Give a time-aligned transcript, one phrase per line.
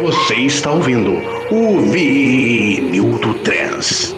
[0.00, 1.14] Você está ouvindo
[1.50, 4.14] o Vinil do Trans.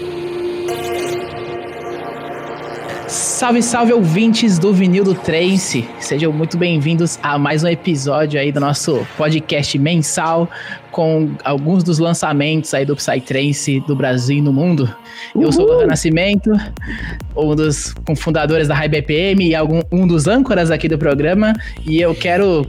[3.06, 5.88] Salve, salve ouvintes do Vinil do Trance.
[6.00, 10.50] Sejam muito bem-vindos a mais um episódio aí do nosso podcast mensal
[10.90, 14.92] com alguns dos lançamentos aí do Psytrance do Brasil e no mundo.
[15.34, 15.44] Uhul.
[15.44, 16.50] Eu sou o Luan Nascimento,
[17.36, 21.54] um dos fundadores da High BPM e algum, um dos âncoras aqui do programa,
[21.86, 22.66] e eu quero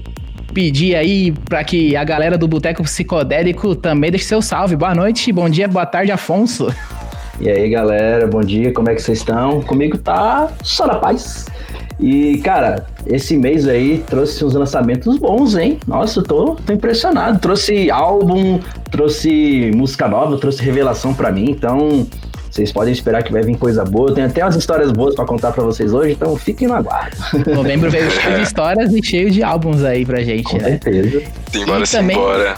[0.53, 4.75] pedir aí para que a galera do Boteco Psicodélico também deixe seu salve.
[4.75, 6.73] Boa noite, bom dia, boa tarde, Afonso.
[7.39, 9.61] E aí, galera, bom dia, como é que vocês estão?
[9.61, 11.45] Comigo tá só na paz.
[11.99, 15.77] E, cara, esse mês aí trouxe uns lançamentos bons, hein?
[15.85, 17.39] Nossa, eu tô, tô impressionado.
[17.39, 22.07] Trouxe álbum, trouxe música nova, trouxe revelação para mim, então
[22.49, 24.13] vocês podem esperar que vai vir coisa boa.
[24.13, 27.15] Tem até umas histórias boas para contar para vocês hoje, então fiquem no aguardo.
[27.53, 30.63] Novembro veio cheio de histórias e cheio de álbuns aí pra gente, Com né?
[30.63, 31.21] certeza.
[31.51, 32.55] Simbora, simbora.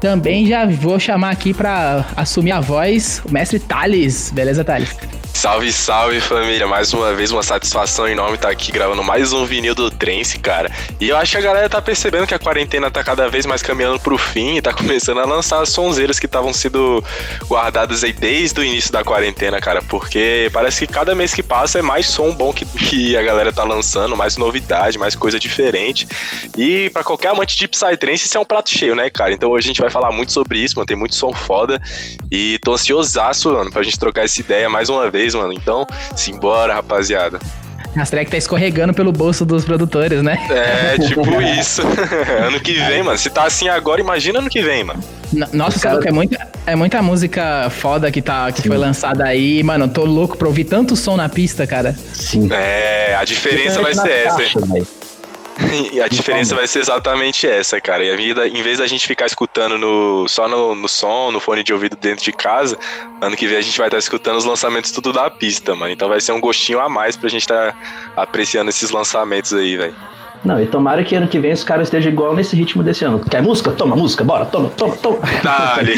[0.00, 4.30] Também já vou chamar aqui para assumir a voz o mestre Thales.
[4.32, 4.96] Beleza, Thales?
[5.34, 6.66] Salve, salve família!
[6.66, 10.70] Mais uma vez, uma satisfação enorme estar aqui gravando mais um vinil do Trance, cara.
[11.00, 13.62] E eu acho que a galera tá percebendo que a quarentena tá cada vez mais
[13.62, 17.02] caminhando pro fim e tá começando a lançar as sonzeiras que estavam sendo
[17.48, 19.80] guardadas aí desde o início da quarentena, cara.
[19.80, 23.50] Porque parece que cada mês que passa é mais som bom que, que a galera
[23.50, 26.06] tá lançando, mais novidade, mais coisa diferente.
[26.56, 29.32] E para qualquer amante de Psytrance, isso é um prato cheio, né, cara?
[29.32, 30.86] Então hoje a gente vai falar muito sobre isso, mano.
[30.86, 31.80] Tem muito som foda.
[32.30, 35.52] E tô ansiosaço, mano, pra gente trocar essa ideia mais uma vez mano.
[35.52, 37.38] Então, simbora, rapaziada.
[37.96, 40.38] As track tá escorregando pelo bolso dos produtores, né?
[40.48, 41.82] É, tipo isso.
[42.46, 43.18] ano que vem, mano.
[43.18, 45.02] Se tá assim agora, imagina ano que vem, mano.
[45.52, 49.62] Nossa, que é muita, é muita música foda que, tá, que foi lançada aí.
[49.62, 51.94] Mano, tô louco pra ouvir tanto som na pista, cara.
[52.12, 52.48] Sim.
[52.52, 54.36] É, a diferença vai ser essa.
[54.36, 54.60] Caixa,
[55.92, 58.04] e a diferença vai ser exatamente essa, cara.
[58.04, 61.40] E a vida, em vez da gente ficar escutando no, só no, no som, no
[61.40, 62.78] fone de ouvido dentro de casa,
[63.20, 65.92] ano que vem a gente vai estar escutando os lançamentos tudo da pista, mano.
[65.92, 67.76] Então vai ser um gostinho a mais pra gente estar
[68.16, 69.96] apreciando esses lançamentos aí, velho.
[70.44, 73.18] Não, e tomara que ano que vem os caras estejam igual nesse ritmo desse ano.
[73.20, 73.70] Quer música?
[73.72, 75.18] Toma música, bora, toma, toma, toma.
[75.42, 75.94] Dale.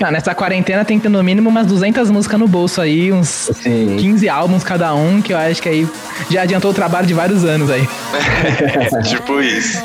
[0.00, 3.28] Não, nessa quarentena tem que ter no mínimo umas 200 músicas no bolso aí, uns
[3.28, 3.96] Sim.
[3.98, 5.88] 15 álbuns cada um, que eu acho que aí
[6.30, 7.88] já adiantou o trabalho de vários anos aí.
[8.14, 9.84] É, tipo isso.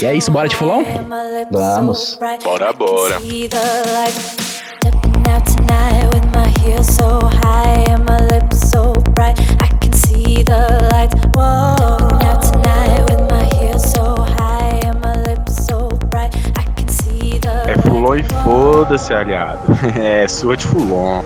[0.00, 0.84] E é isso, bora de fulão?
[1.50, 2.18] Vamos.
[2.42, 3.20] Bora, bora.
[13.12, 13.15] É
[18.06, 19.60] Fulon e foda-se, aliado.
[19.98, 21.24] É sua de Fulon.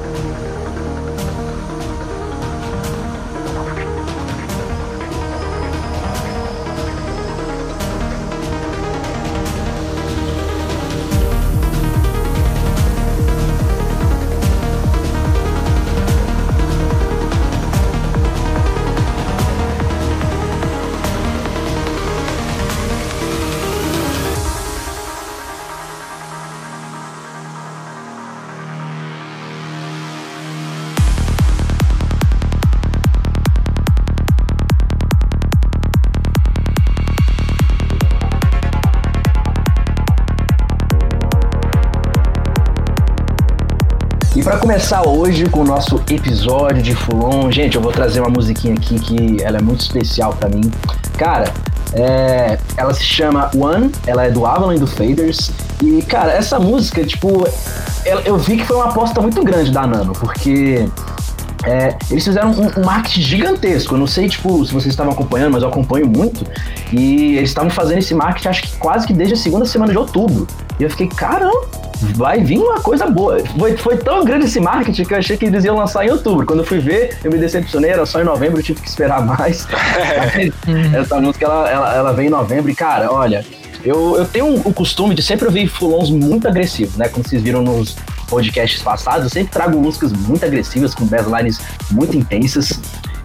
[44.71, 47.51] Começar hoje com o nosso episódio de Fulon.
[47.51, 50.61] Gente, eu vou trazer uma musiquinha aqui que ela é muito especial para mim.
[51.19, 51.53] Cara,
[51.93, 55.51] é, ela se chama One, ela é do Avalon do Faders.
[55.83, 57.45] E, cara, essa música, tipo,
[58.25, 60.89] eu vi que foi uma aposta muito grande da Nano, porque
[61.65, 63.97] é, eles fizeram um, um, marketing gigantesco.
[63.97, 66.47] Eu não sei, tipo, se vocês estavam acompanhando, mas eu acompanho muito.
[66.93, 69.99] E eles estavam fazendo esse marketing, acho que quase que desde a segunda semana de
[69.99, 70.47] outubro.
[70.79, 73.39] E eu fiquei, caramba, vai vir uma coisa boa.
[73.59, 76.47] Foi, foi tão grande esse marketing que eu achei que eles iam lançar em outubro.
[76.47, 79.25] Quando eu fui ver, eu me decepcionei, era só em novembro, eu tive que esperar
[79.25, 79.67] mais.
[80.95, 83.45] Essa música, ela, ela, ela vem em novembro e, cara, olha,
[83.85, 87.09] eu, eu tenho o costume de sempre ouvir fulons muito agressivos, né?
[87.09, 87.97] Como vocês viram nos
[88.29, 91.61] podcasts passados, eu sempre trago músicas muito agressivas, com basslines
[91.91, 92.81] muito intensas.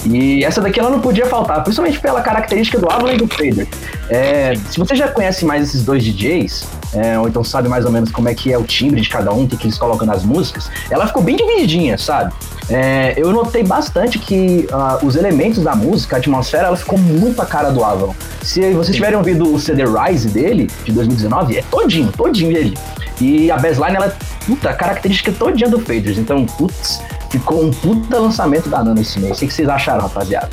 [0.06, 3.68] E essa daqui ela não podia faltar, principalmente pela característica do Avalon e do Fader.
[4.10, 7.92] É, se você já conhece mais esses dois DJs, é, ou então sabe mais ou
[7.92, 10.06] menos como é que é o timbre de cada um, o que, que eles colocam
[10.06, 12.34] nas músicas, ela ficou bem divididinha, sabe?
[12.70, 17.42] É, eu notei bastante que uh, os elementos da música, a atmosfera, ela ficou muito
[17.42, 18.14] a cara do Avalon.
[18.42, 22.78] Se vocês tiverem ouvido o CD Rise dele, de 2019, é todinho, todinho ele.
[23.20, 26.18] E a bassline, ela é puta, característica todinha do Faders.
[26.18, 27.02] Então, putz,
[27.40, 29.38] ficou um puta lançamento da Nano esse mês.
[29.38, 30.50] O que vocês acharam, rapaziada?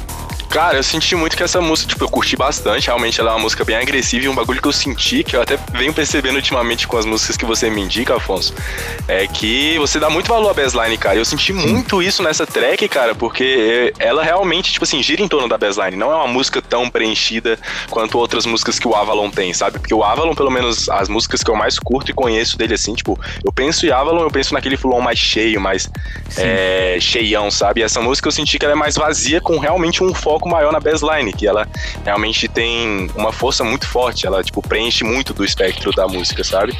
[0.52, 2.84] Cara, eu senti muito que essa música, tipo, eu curti bastante.
[2.88, 5.40] Realmente ela é uma música bem agressiva e um bagulho que eu senti, que eu
[5.40, 8.52] até venho percebendo ultimamente com as músicas que você me indica, Afonso,
[9.08, 11.16] é que você dá muito valor à bassline, cara.
[11.16, 15.48] Eu senti muito isso nessa track, cara, porque ela realmente, tipo assim, gira em torno
[15.48, 15.96] da bassline.
[15.96, 17.58] Não é uma música tão preenchida
[17.88, 19.78] quanto outras músicas que o Avalon tem, sabe?
[19.78, 22.92] Porque o Avalon, pelo menos as músicas que eu mais curto e conheço dele, assim,
[22.94, 25.88] tipo, eu penso em Avalon, eu penso naquele fulon mais cheio, mais
[26.36, 27.80] é, cheião, sabe?
[27.80, 30.72] E essa música eu senti que ela é mais vazia, com realmente um foco maior
[30.72, 31.66] na bassline, que ela
[32.04, 36.76] realmente tem uma força muito forte, ela, tipo, preenche muito do espectro da música, sabe?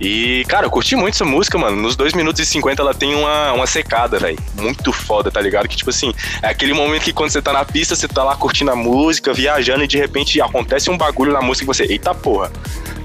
[0.00, 1.76] E, cara, eu curti muito essa música, mano.
[1.76, 4.38] Nos 2 minutos e 50 ela tem uma, uma secada, velho.
[4.54, 5.68] Muito foda, tá ligado?
[5.68, 6.12] Que, tipo assim,
[6.42, 9.32] é aquele momento que quando você tá na pista, você tá lá curtindo a música,
[9.32, 12.50] viajando, e de repente acontece um bagulho na música e você, eita porra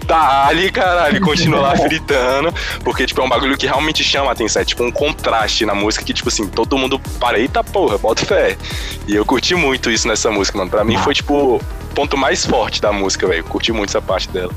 [0.07, 4.31] tá ali, caralho, continua lá fritando, porque, tipo, é um bagulho que realmente chama a
[4.31, 7.97] atenção, é tipo um contraste na música que, tipo assim, todo mundo para, eita porra,
[7.97, 8.57] bota fé.
[9.07, 10.69] E eu curti muito isso nessa música, mano.
[10.69, 11.61] Pra mim foi, tipo, o
[11.93, 13.43] ponto mais forte da música, velho.
[13.43, 14.53] Curti muito essa parte dela.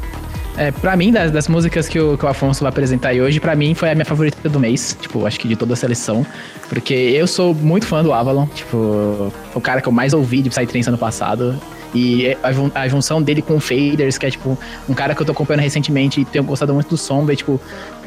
[0.57, 3.55] É, pra mim, das, das músicas que o, que o Afonso vai apresentar hoje, pra
[3.55, 4.97] mim foi a minha favorita do mês.
[5.01, 6.27] Tipo, acho que de toda a seleção.
[6.69, 8.47] Porque eu sou muito fã do Avalon.
[8.47, 11.61] Tipo, o cara que eu mais ouvi de Psytrance ano passado.
[11.95, 14.57] E a, a, junção dele com o Faders, que é tipo
[14.89, 17.61] um cara que eu tô acompanhando recentemente e tenho gostado muito do som, é tipo,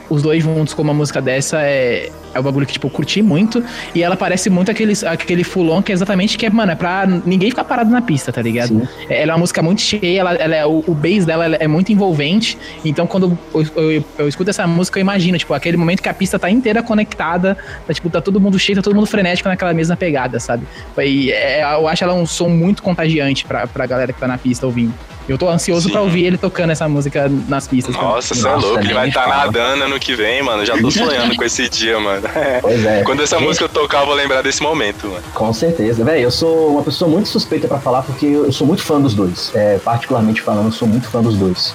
[0.10, 3.22] os dois juntos com uma música dessa é, é um bagulho que, tipo, eu curti
[3.22, 3.64] muito.
[3.94, 7.06] E ela parece muito aquele, aquele fulon que é exatamente que é, mano, é pra
[7.06, 8.70] ninguém ficar parado na pista, tá ligado?
[8.70, 8.88] Sim.
[9.10, 11.92] Ela é uma música muito cheia, ela, ela é, o, o bass dela é muito
[11.92, 12.58] envolvente.
[12.84, 16.14] Então, quando eu, eu, eu, escuto essa música, eu imagino, tipo, aquele momento que a
[16.14, 19.74] pista tá inteira conectada, tá, tipo, tá todo mundo cheio, tá todo mundo frenético naquela
[19.74, 20.66] mesma pegada, sabe?
[20.98, 24.38] E é, eu acho ela um som muito contagiante pra, pra galera que tá na
[24.38, 24.94] pista ouvindo.
[25.28, 25.92] Eu tô ansioso Sim.
[25.92, 27.96] pra ouvir ele tocando essa música nas pistas.
[27.96, 28.80] Nossa, você é louco.
[28.80, 30.66] Ele vai estar tá nadando ano que vem, mano.
[30.66, 32.24] Já tô sonhando com esse dia, mano.
[32.62, 33.04] Pois é.
[33.04, 35.24] Quando essa música tocar, eu vou lembrar desse momento, mano.
[35.34, 36.04] Com certeza.
[36.04, 39.14] Véi, eu sou uma pessoa muito suspeita para falar porque eu sou muito fã dos
[39.14, 39.52] dois.
[39.54, 41.74] É, particularmente falando, eu sou muito fã dos dois.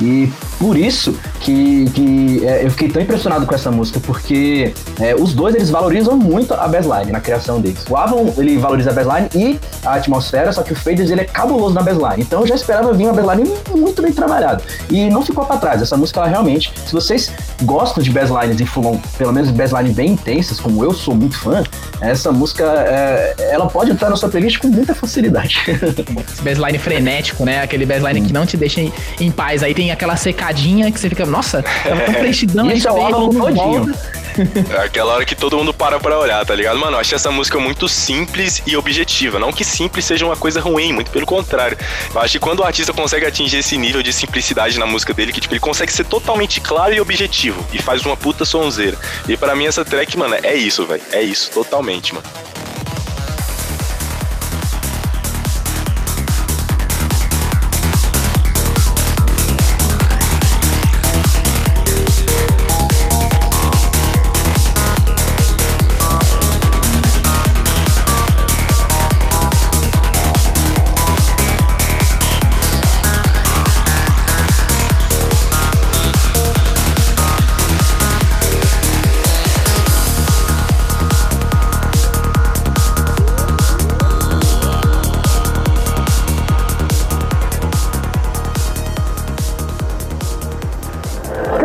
[0.00, 5.14] E por isso que, que é, eu fiquei tão impressionado com essa música, porque é,
[5.14, 7.84] os dois eles valorizam muito a bassline na criação deles.
[7.88, 11.24] O Avon ele valoriza a bassline e a atmosfera, só que o Faders ele é
[11.24, 12.22] cabuloso na bassline.
[12.22, 14.62] Então eu já esperava vir uma bassline muito bem trabalhada.
[14.90, 15.82] E não ficou para trás.
[15.82, 17.32] Essa música ela realmente, se vocês
[17.62, 21.64] gostam de basslines em full pelo menos basslines bem intensas, como eu sou muito fã,
[22.00, 25.58] essa música é, ela pode entrar na sua playlist com muita facilidade.
[26.42, 27.62] bassline frenético, né?
[27.62, 29.62] Aquele bassline que não te deixa em, em paz.
[29.62, 33.38] Aí tem aquela secadinha que você fica, nossa, tava tão preenchidão, Isso é o álbum
[33.38, 33.94] todinho.
[34.70, 36.78] É aquela hora que todo mundo para pra olhar, tá ligado?
[36.78, 39.38] Mano, eu achei essa música muito simples e objetiva.
[39.38, 41.78] Não que simples seja uma coisa ruim, muito pelo contrário.
[42.14, 45.32] Eu acho que quando o artista consegue atingir esse nível de simplicidade na música dele,
[45.32, 48.98] que tipo, ele consegue ser totalmente claro e objetivo e faz uma puta sonzeira.
[49.26, 51.02] E para mim essa track, mano, é isso, velho.
[51.12, 52.26] É isso, totalmente, mano.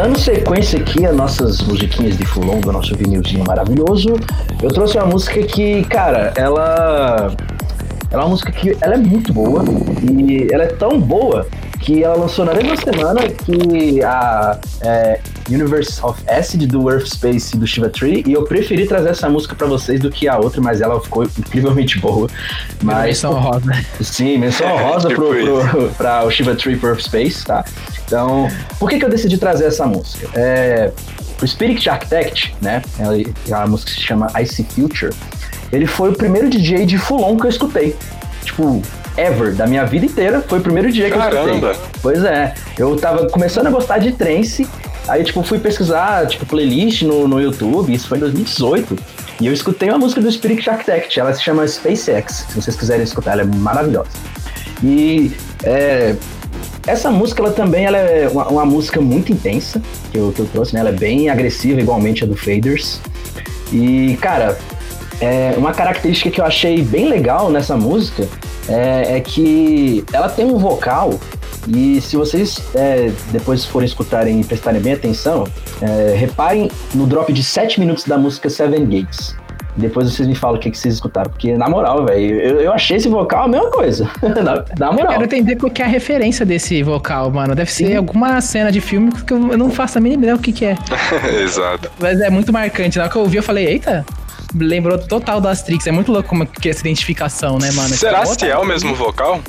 [0.00, 4.18] Dando sequência aqui às nossas musiquinhas de fulon do nosso vinilzinho maravilhoso,
[4.62, 7.36] eu trouxe uma música que, cara, ela.
[8.10, 9.62] Ela é uma música que ela é muito boa
[10.10, 11.46] e ela é tão boa
[11.80, 17.56] que ela lançou na mesma semana que a é, Universe of Acid do Earth Space
[17.56, 20.60] do Shiva Tree e eu preferi trazer essa música para vocês do que a outra,
[20.60, 22.26] mas ela ficou incrivelmente boa.
[22.82, 23.72] Mas, menção rosa.
[24.00, 27.64] Sim, menção rosa pro, pro, pra o Shiva Tree pro Earth Space, tá?
[28.10, 28.48] Então,
[28.80, 30.28] por que, que eu decidi trazer essa música?
[30.34, 30.90] É,
[31.40, 32.82] o Spirit Architect, né?
[32.98, 35.14] É a música que se chama Icy Future.
[35.70, 37.96] Ele foi o primeiro DJ de Fulon que eu escutei.
[38.42, 38.82] Tipo,
[39.16, 41.38] ever, da minha vida inteira, foi o primeiro DJ que Caramba.
[41.38, 41.90] eu escutei.
[42.02, 44.66] Pois é, eu tava começando a gostar de trance
[45.08, 48.96] Aí, tipo, fui pesquisar, tipo, playlist no, no YouTube, isso foi em 2018.
[49.40, 53.02] E eu escutei uma música do Spirit Architect, ela se chama SpaceX, se vocês quiserem
[53.02, 54.10] escutar, ela é maravilhosa.
[54.84, 55.32] E
[55.64, 56.14] é,
[56.86, 60.46] essa música, ela também ela é uma, uma, música muito intensa, que eu, que eu
[60.46, 60.80] trouxe, né?
[60.80, 63.00] Ela é bem agressiva, igualmente a do Faders.
[63.72, 64.58] E, cara,
[65.20, 68.26] é, uma característica que eu achei bem legal nessa música
[68.68, 71.18] é, é que ela tem um vocal
[71.68, 75.46] e se vocês é, depois forem escutarem e prestarem bem atenção,
[75.82, 79.36] é, reparem no drop de 7 minutos da música Seven Gates.
[79.80, 81.30] Depois vocês me falam o que, que vocês escutaram.
[81.30, 84.10] Porque, na moral, velho, eu, eu, achei esse vocal a mesma coisa.
[84.22, 85.06] na, na, moral.
[85.06, 87.54] Eu quero entender qual que é a referência desse vocal, mano.
[87.54, 87.96] Deve ser Sim.
[87.96, 90.76] alguma cena de filme que eu não faço a mínima ideia o que, que é.
[91.42, 91.90] Exato.
[91.98, 92.98] Mas é muito marcante.
[92.98, 94.04] Na hora que eu ouvi, eu falei, eita,
[94.54, 95.86] lembrou total do Astrix.
[95.86, 97.88] É muito louco como que é essa identificação, né, mano?
[97.88, 99.40] Será que é o mesmo vocal?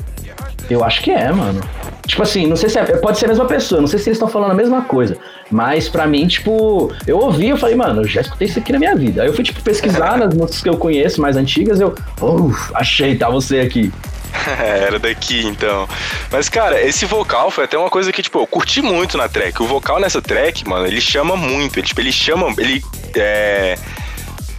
[0.70, 1.62] Eu acho que é, mano.
[2.06, 4.18] Tipo assim, não sei se é, pode ser a mesma pessoa, não sei se eles
[4.18, 5.18] estão falando a mesma coisa.
[5.50, 8.80] Mas para mim, tipo, eu ouvi, eu falei, mano, eu já escutei isso aqui na
[8.80, 9.22] minha vida.
[9.22, 13.16] Aí eu fui, tipo, pesquisar nas músicas que eu conheço, mais antigas, eu, oh, achei,
[13.16, 13.92] tá você aqui.
[14.60, 15.88] Era daqui, então.
[16.32, 19.62] Mas, cara, esse vocal foi até uma coisa que, tipo, eu curti muito na track.
[19.62, 21.78] O vocal nessa track, mano, ele chama muito.
[21.78, 22.48] Ele, tipo, ele chama.
[22.58, 22.82] Ele.
[23.16, 23.78] É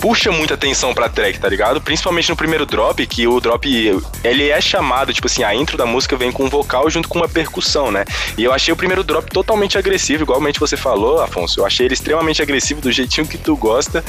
[0.02, 1.80] puxa muita atenção pra track, tá ligado?
[1.80, 5.86] Principalmente no primeiro drop, que o drop, ele é chamado, tipo assim, a intro da
[5.86, 8.04] música vem com um vocal junto com uma percussão, né?
[8.36, 11.60] E eu achei o primeiro drop totalmente agressivo, igualmente você falou, Afonso.
[11.60, 14.04] Eu achei ele extremamente agressivo, do jeitinho que tu gosta.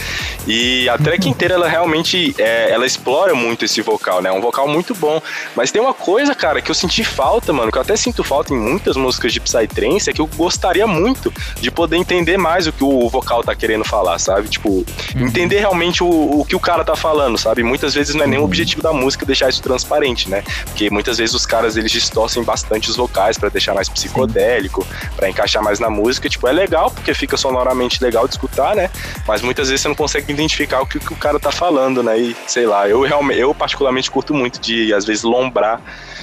[0.48, 4.30] E a track inteira, ela realmente, é, ela explora muito esse vocal, né?
[4.30, 5.22] É um vocal muito bom.
[5.56, 8.52] Mas tem uma coisa, cara, que eu senti falta, mano, que eu até sinto falta
[8.52, 11.32] em muitas músicas de Psytrance, é que eu gostaria muito
[11.62, 14.50] de poder entender mais o que o vocal tá querendo falar, sabe?
[14.50, 15.28] Tipo, uhum.
[15.28, 17.62] entender realmente realmente o, o que o cara tá falando, sabe?
[17.62, 20.44] Muitas vezes não é nem o objetivo da música deixar isso transparente, né?
[20.66, 24.86] Porque muitas vezes os caras eles distorcem bastante os vocais para deixar mais psicodélico,
[25.16, 26.30] para encaixar mais na música.
[26.30, 28.90] Tipo, é legal porque fica sonoramente legal de escutar, né?
[29.28, 32.18] Mas muitas vezes você não consegue identificar o que, que o cara tá falando, né?
[32.18, 35.82] E sei lá, eu realmente, eu particularmente curto muito de às vezes lombrar,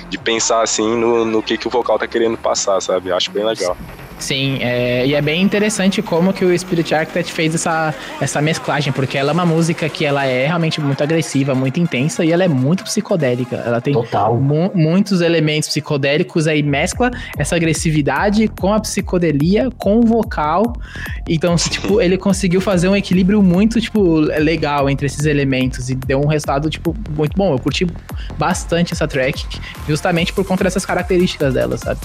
[0.09, 3.11] de pensar assim no, no que, que o vocal tá querendo passar, sabe?
[3.11, 3.77] Eu acho bem legal.
[4.21, 8.93] Sim, é, e é bem interessante como que o Spirit Architect fez essa, essa mesclagem,
[8.93, 12.45] porque ela é uma música que ela é realmente muito agressiva, muito intensa e ela
[12.45, 13.57] é muito psicodélica.
[13.57, 20.03] Ela tem mu muitos elementos psicodélicos aí mescla essa agressividade com a psicodelia, com o
[20.03, 20.73] vocal.
[21.29, 26.21] Então, tipo, ele conseguiu fazer um equilíbrio muito, tipo, legal entre esses elementos e deu
[26.21, 27.53] um resultado, tipo, muito bom.
[27.53, 27.87] Eu curti
[28.39, 29.45] bastante essa track,
[29.89, 32.01] justamente por conta dessas características dela, sabe?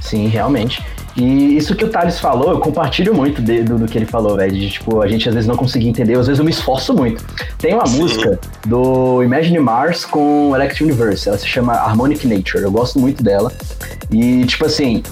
[0.00, 0.82] Sim, realmente.
[1.16, 4.36] E isso que o Thales falou, eu compartilho muito de, do, do, que ele falou,
[4.36, 4.52] velho.
[4.52, 7.24] De tipo, a gente às vezes não conseguir entender, às vezes eu me esforço muito.
[7.58, 7.98] Tem uma Sim.
[7.98, 12.62] música do Imagine Mars com Electric Universe, ela se chama Harmonic Nature.
[12.62, 13.52] Eu gosto muito dela.
[14.10, 15.02] E, tipo assim,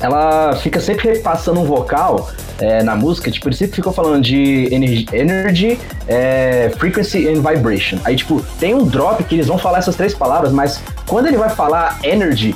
[0.00, 4.68] ela fica sempre repassando um vocal é, na música, tipo, ele sempre ficou falando de
[4.72, 7.98] energy, energy é, frequency and vibration.
[8.04, 11.36] Aí, tipo, tem um drop que eles vão falar essas três palavras, mas quando ele
[11.36, 12.54] vai falar energy,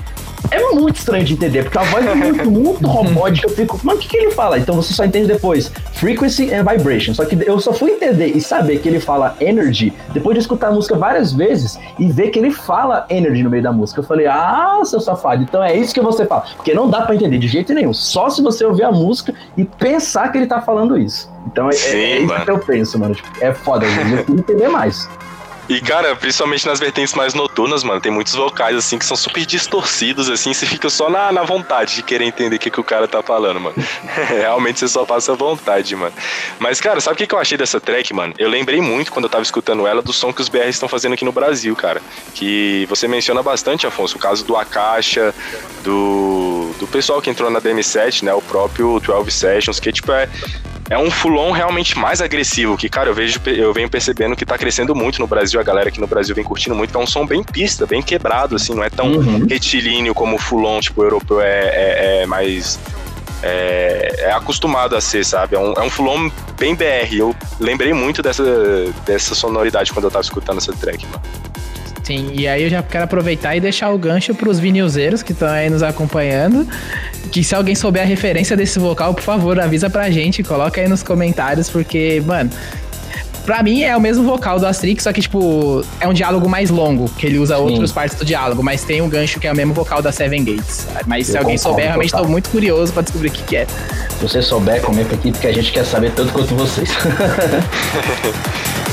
[0.51, 3.49] é muito estranho de entender, porque a voz é muito, muito robótica.
[3.49, 4.59] Eu fico, mas o que, que ele fala?
[4.59, 7.15] Então você só entende depois frequency and vibration.
[7.15, 10.69] Só que eu só fui entender e saber que ele fala energy depois de escutar
[10.69, 14.01] a música várias vezes e ver que ele fala energy no meio da música.
[14.01, 16.45] Eu falei, ah, seu safado, então é isso que você fala.
[16.57, 19.65] Porque não dá para entender de jeito nenhum, só se você ouvir a música e
[19.65, 21.31] pensar que ele tá falando isso.
[21.47, 23.15] Então é, Sim, é, é isso que eu penso, mano.
[23.15, 25.09] Tipo, é foda, eu queria entender mais.
[25.69, 29.45] E, cara, principalmente nas vertentes mais noturnas, mano, tem muitos vocais, assim, que são super
[29.45, 32.85] distorcidos, assim, você fica só na, na vontade de querer entender o que, que o
[32.85, 33.77] cara tá falando, mano.
[34.29, 36.15] Realmente você só passa vontade, mano.
[36.59, 38.35] Mas, cara, sabe o que, que eu achei dessa track, mano?
[38.39, 41.13] Eu lembrei muito, quando eu tava escutando ela, do som que os BR estão fazendo
[41.13, 42.01] aqui no Brasil, cara.
[42.35, 45.35] Que você menciona bastante, Afonso, o caso do Akasha,
[45.83, 50.29] do, do pessoal que entrou na DM7, né, o próprio 12 Sessions, que, tipo, é
[50.91, 54.57] é um fulon realmente mais agressivo, que, cara, eu vejo, eu venho percebendo que tá
[54.57, 57.07] crescendo muito no Brasil, a galera aqui no Brasil vem curtindo muito, que é um
[57.07, 59.47] som bem pista, bem quebrado, assim, não é tão uhum.
[59.49, 62.79] retilíneo como o fulon, tipo, o europeu é, é, é mais
[63.43, 65.57] é, é, acostumado a ser, sabe?
[65.57, 67.15] É um, é um fulon bem BR.
[67.17, 68.45] Eu lembrei muito dessa,
[69.07, 71.23] dessa sonoridade quando eu tava escutando essa track, mano.
[72.09, 75.47] Sim, e aí eu já quero aproveitar e deixar o gancho pros vinilzeiros que estão
[75.47, 76.67] aí nos acompanhando.
[77.31, 80.89] Que se alguém souber a referência desse vocal, por favor, avisa pra gente, coloca aí
[80.89, 82.51] nos comentários, porque, mano,
[83.45, 86.69] Pra mim é o mesmo vocal do Asterix, só que, tipo, é um diálogo mais
[86.69, 87.63] longo, que ele usa Sim.
[87.63, 90.45] outras partes do diálogo, mas tem um gancho que é o mesmo vocal da Seven
[90.45, 90.87] Gates.
[91.07, 93.67] Mas Eu se alguém souber, realmente tô muito curioso pra descobrir o que, que é.
[93.67, 96.91] Se você souber, comenta aqui, porque a gente quer saber tanto quanto vocês.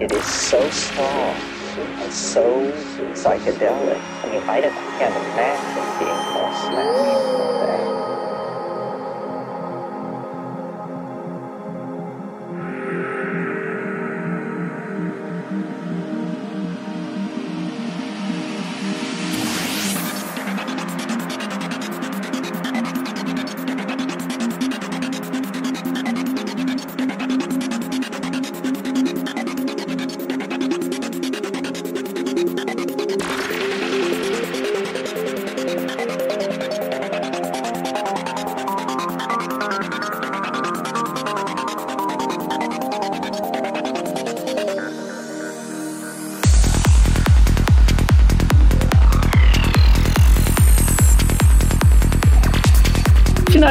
[0.00, 1.36] it is so strong
[1.78, 2.70] and so
[3.14, 4.00] psychedelic.
[4.24, 4.60] I mean, I
[4.98, 6.52] can't imagine being more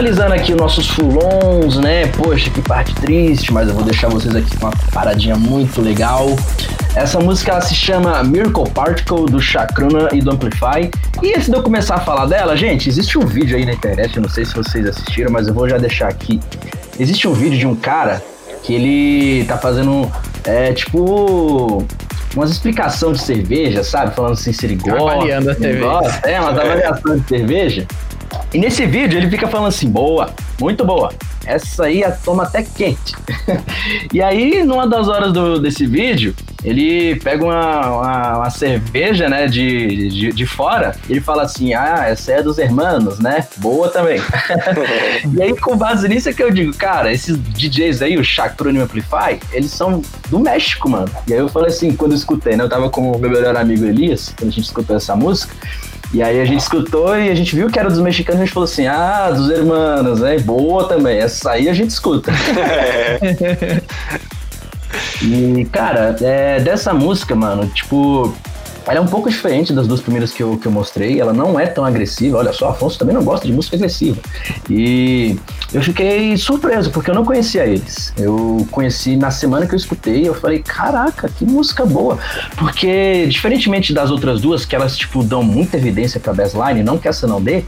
[0.03, 2.07] Finalizando aqui os nossos fulons, né?
[2.07, 6.27] Poxa, que parte triste, mas eu vou deixar vocês aqui com uma paradinha muito legal.
[6.93, 10.91] Essa música se chama Miracle Particle do Chakruna e do Amplify.
[11.22, 14.17] E antes de eu começar a falar dela, gente, existe um vídeo aí na internet,
[14.17, 16.38] eu não sei se vocês assistiram, mas eu vou já deixar aqui.
[17.00, 18.22] Existe um vídeo de um cara
[18.62, 20.12] que ele tá fazendo,
[20.43, 21.88] é, tipo,
[22.36, 24.13] umas explicação de cerveja, sabe?
[24.13, 25.01] Falando assim se ele gosta.
[25.01, 25.86] Avaliando a cerveja.
[25.86, 27.88] gosta, É, umas avaliações de cerveja.
[28.53, 30.29] E nesse vídeo ele fica falando assim, boa,
[30.62, 31.12] muito boa.
[31.45, 33.15] Essa aí a toma até quente.
[34.13, 39.48] e aí, numa das horas do, desse vídeo, ele pega uma, uma, uma cerveja, né,
[39.48, 43.45] de, de, de fora, e ele fala assim, ah, essa é dos hermanos, né?
[43.57, 44.22] Boa também.
[45.36, 48.79] e aí, com base nisso é que eu digo, cara, esses DJs aí, o Chacrone
[48.79, 51.10] Amplify, eles são do México, mano.
[51.27, 53.57] E aí eu falei assim, quando eu escutei, né, eu tava com o meu melhor
[53.57, 55.53] amigo Elias, quando a gente escutou essa música,
[56.13, 58.53] e aí a gente escutou e a gente viu que era dos mexicanos, a gente
[58.53, 60.38] falou assim, ah, dos hermanos, né?
[60.38, 61.17] Boa também.
[61.17, 62.32] Essa aí a gente escuta.
[65.24, 68.32] e, cara, é, dessa música, mano, tipo,
[68.86, 71.20] ela é um pouco diferente das duas primeiras que eu, que eu mostrei.
[71.20, 72.38] Ela não é tão agressiva.
[72.38, 74.20] Olha só, Afonso também não gosta de música agressiva.
[74.70, 75.40] E
[75.74, 78.13] eu fiquei surpreso, porque eu não conhecia eles.
[78.18, 80.28] Eu conheci na semana que eu escutei.
[80.28, 82.19] Eu falei, caraca, que música boa.
[82.58, 87.08] Porque, diferentemente das outras duas, que elas, tipo, dão muita evidência pra bassline, não que
[87.08, 87.63] essa não dê.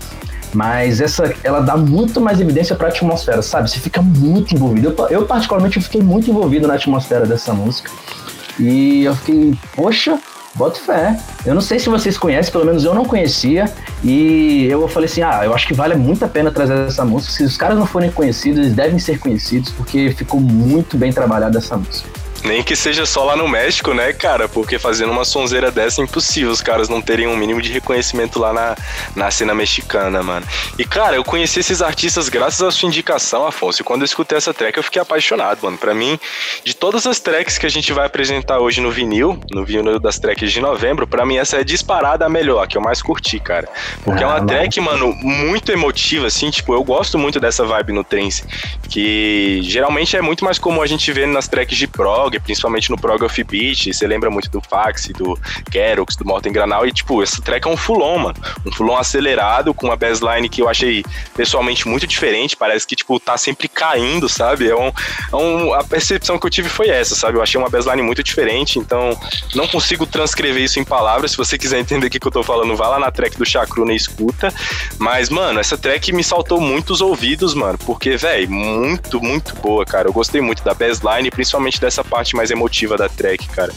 [0.53, 3.69] Mas essa, ela dá muito mais evidência pra atmosfera, sabe?
[3.69, 4.93] Você fica muito envolvido.
[4.97, 7.89] Eu, eu particularmente, eu fiquei muito envolvido na atmosfera dessa música.
[8.59, 10.17] E eu fiquei, poxa,
[10.55, 11.19] Bota fé.
[11.45, 13.65] Eu não sei se vocês conhecem, pelo menos eu não conhecia.
[14.03, 17.33] E eu falei assim: ah, eu acho que vale muito a pena trazer essa música.
[17.33, 21.57] Se os caras não forem conhecidos, eles devem ser conhecidos, porque ficou muito bem trabalhada
[21.57, 22.24] essa música.
[22.45, 24.47] Nem que seja só lá no México, né, cara?
[24.47, 28.39] Porque fazendo uma sonzeira dessa é impossível os caras não terem um mínimo de reconhecimento
[28.39, 28.75] lá na,
[29.15, 30.45] na cena mexicana, mano.
[30.77, 33.81] E, cara, eu conheci esses artistas graças à sua indicação, Afonso.
[33.81, 35.77] E quando eu escutei essa track, eu fiquei apaixonado, mano.
[35.77, 36.19] Pra mim,
[36.63, 40.19] de todas as tracks que a gente vai apresentar hoje no vinil, no vinil das
[40.19, 43.39] tracks de novembro, pra mim essa é disparada a melhor, a que eu mais curti,
[43.39, 43.67] cara.
[44.03, 46.51] Porque é uma Ah, track, mano, muito emotiva, assim.
[46.51, 48.43] Tipo, eu gosto muito dessa vibe no trance.
[48.89, 52.97] Que geralmente é muito mais comum a gente ver nas tracks de prog, principalmente no
[52.97, 53.87] prog of beat.
[53.93, 55.37] Você lembra muito do Fax, do
[55.71, 56.85] Kerox, do Morten Granal.
[56.85, 58.35] E, tipo, essa track é um fulon, mano.
[58.65, 61.03] Um fulon acelerado, com uma bassline que eu achei
[61.35, 62.55] pessoalmente muito diferente.
[62.55, 64.69] Parece que, tipo, tá sempre caindo, sabe?
[64.69, 64.87] É um,
[65.31, 67.37] é um- a percepção que eu tive foi essa, sabe?
[67.37, 69.17] Eu achei uma bassline muito diferente, então
[69.53, 71.31] não consigo transcrever isso em palavras.
[71.31, 73.93] Se você quiser entender o que, eu tô falando, vá lá na track do Chacruna
[73.93, 74.53] e escuta.
[74.97, 77.77] Mas, mano, essa track me saltou muito os ouvidos, mano.
[77.85, 80.07] Porque, velho, muito, muito boa, cara.
[80.07, 83.73] Eu gostei muito da bassline, principalmente dessa parte mais emotiva da track, cara.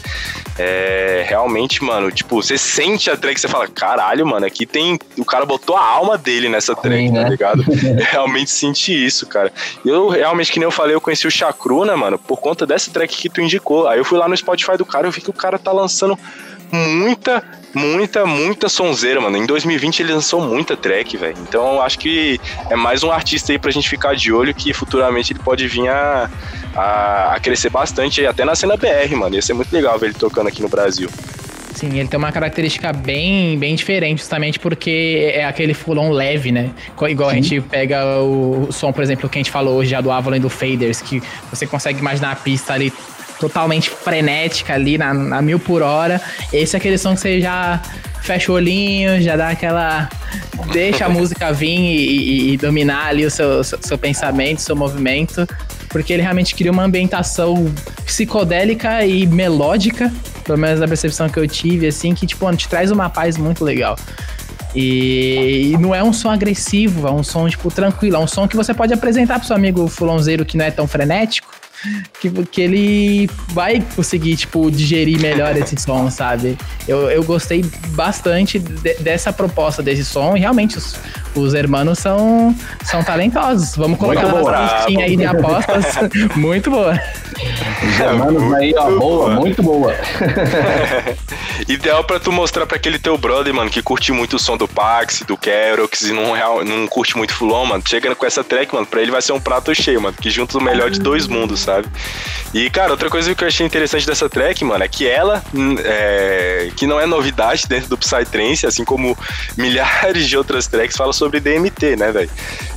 [0.57, 4.97] É, realmente, mano, tipo, você sente a track, você fala, caralho, mano, aqui tem.
[5.17, 7.29] O cara botou a alma dele nessa track, Sim, tá né?
[7.29, 7.63] ligado?
[7.67, 9.51] Eu realmente senti isso, cara.
[9.85, 13.15] Eu realmente, que nem eu falei, eu conheci o Chacruna, mano, por conta dessa track
[13.15, 13.87] que tu indicou.
[13.87, 16.17] Aí eu fui lá no Spotify do cara, eu vi que o cara tá lançando
[16.71, 19.37] muita, muita, muita sonzeira, mano.
[19.37, 21.37] Em 2020 ele lançou muita track, velho.
[21.41, 24.73] Então eu acho que é mais um artista aí pra gente ficar de olho que
[24.73, 26.29] futuramente ele pode vir a,
[26.75, 29.35] a, a crescer bastante, até na cena BR, mano.
[29.35, 31.09] Ia ser muito legal ver ele tocando aqui no Brasil.
[31.79, 36.71] Sim, ele tem uma característica bem, bem diferente, justamente porque é aquele fulon leve, né?
[37.07, 40.01] Igual a gente pega o, o som, por exemplo, que a gente falou hoje já
[40.01, 42.91] do Avalon e do Faders, que você consegue imaginar a pista ali
[43.39, 46.21] totalmente frenética ali, na, na mil por hora.
[46.51, 47.81] Esse é aquele som que você já
[48.21, 50.09] fecha o olhinho, já dá aquela...
[50.71, 54.75] Deixa a música vir e, e- e dominar ali o seu, seu, seu pensamento, seu
[54.75, 55.47] movimento,
[55.87, 57.73] porque ele realmente cria uma ambientação
[58.05, 60.11] psicodélica e melódica,
[60.43, 63.63] pelo menos na percepção que eu tive, assim, que, tipo, te traz uma paz muito
[63.63, 63.95] legal.
[64.75, 68.47] E, e não é um som agressivo, é um som, tipo, tranquilo, é um som
[68.47, 71.48] que você pode apresentar pro seu amigo fulonzeiro que não é tão frenético,
[72.19, 76.57] que, que ele vai conseguir, tipo, digerir melhor esse som, sabe?
[76.87, 80.95] Eu, eu gostei bastante de, dessa proposta desse som e realmente os,
[81.35, 83.75] os hermanos são, são talentosos.
[83.75, 84.51] Vamos colocar Muito boa.
[84.51, 85.85] nossa listinha aí de apostas.
[86.35, 86.99] Muito boa.
[87.87, 89.93] Os hermanos aí, ó, boa, muito boa.
[91.67, 94.67] Ideal pra tu mostrar pra aquele teu brother, mano, que curte muito o som do
[94.67, 97.83] Pax, do Kerox e não, real- não curte muito Fulon, mano.
[97.87, 100.15] Chega com essa track, mano, pra ele vai ser um prato cheio, mano.
[100.19, 101.87] Que junta o melhor de dois mundos, sabe?
[102.53, 105.75] E, cara, outra coisa que eu achei interessante dessa track, mano, é que ela, hum,
[105.83, 109.15] é, que não é novidade dentro do Psytrance, assim como
[109.55, 112.29] milhares de outras tracks, fala sobre DMT, né, velho?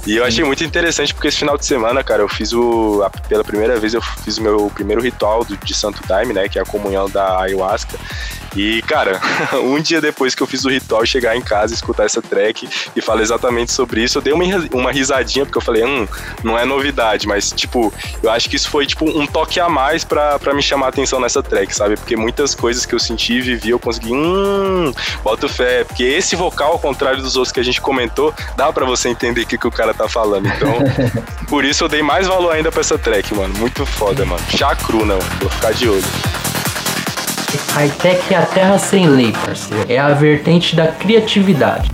[0.06, 3.02] E eu achei muito interessante porque esse final de semana, cara, eu fiz o.
[3.04, 6.48] a- pela primeira vez, eu fiz o meu primeiro ritual do- de Santo Daime, né?
[6.48, 7.96] Que é a comunhão da ayahuasca.
[8.56, 9.18] E, cara,
[9.64, 13.00] um dia depois que eu fiz o ritual, chegar em casa, escutar essa track e
[13.00, 16.06] falar exatamente sobre isso, eu dei uma, uma risadinha, porque eu falei, hum,
[16.44, 20.04] não é novidade, mas, tipo, eu acho que isso foi, tipo, um toque a mais
[20.04, 21.96] pra, pra me chamar a atenção nessa track, sabe?
[21.96, 24.92] Porque muitas coisas que eu senti e vivi, eu consegui, hum,
[25.22, 25.84] boto fé.
[25.84, 29.42] Porque esse vocal, ao contrário dos outros que a gente comentou, dá pra você entender
[29.42, 30.46] o que, que o cara tá falando.
[30.46, 30.72] Então,
[31.48, 33.54] por isso eu dei mais valor ainda pra essa track, mano.
[33.58, 34.42] Muito foda, mano.
[34.50, 35.30] Chacruna, mano.
[35.40, 36.04] Vou ficar de olho.
[37.74, 39.84] Hightech é a terra sem lei, parceiro.
[39.88, 41.90] É a vertente da criatividade.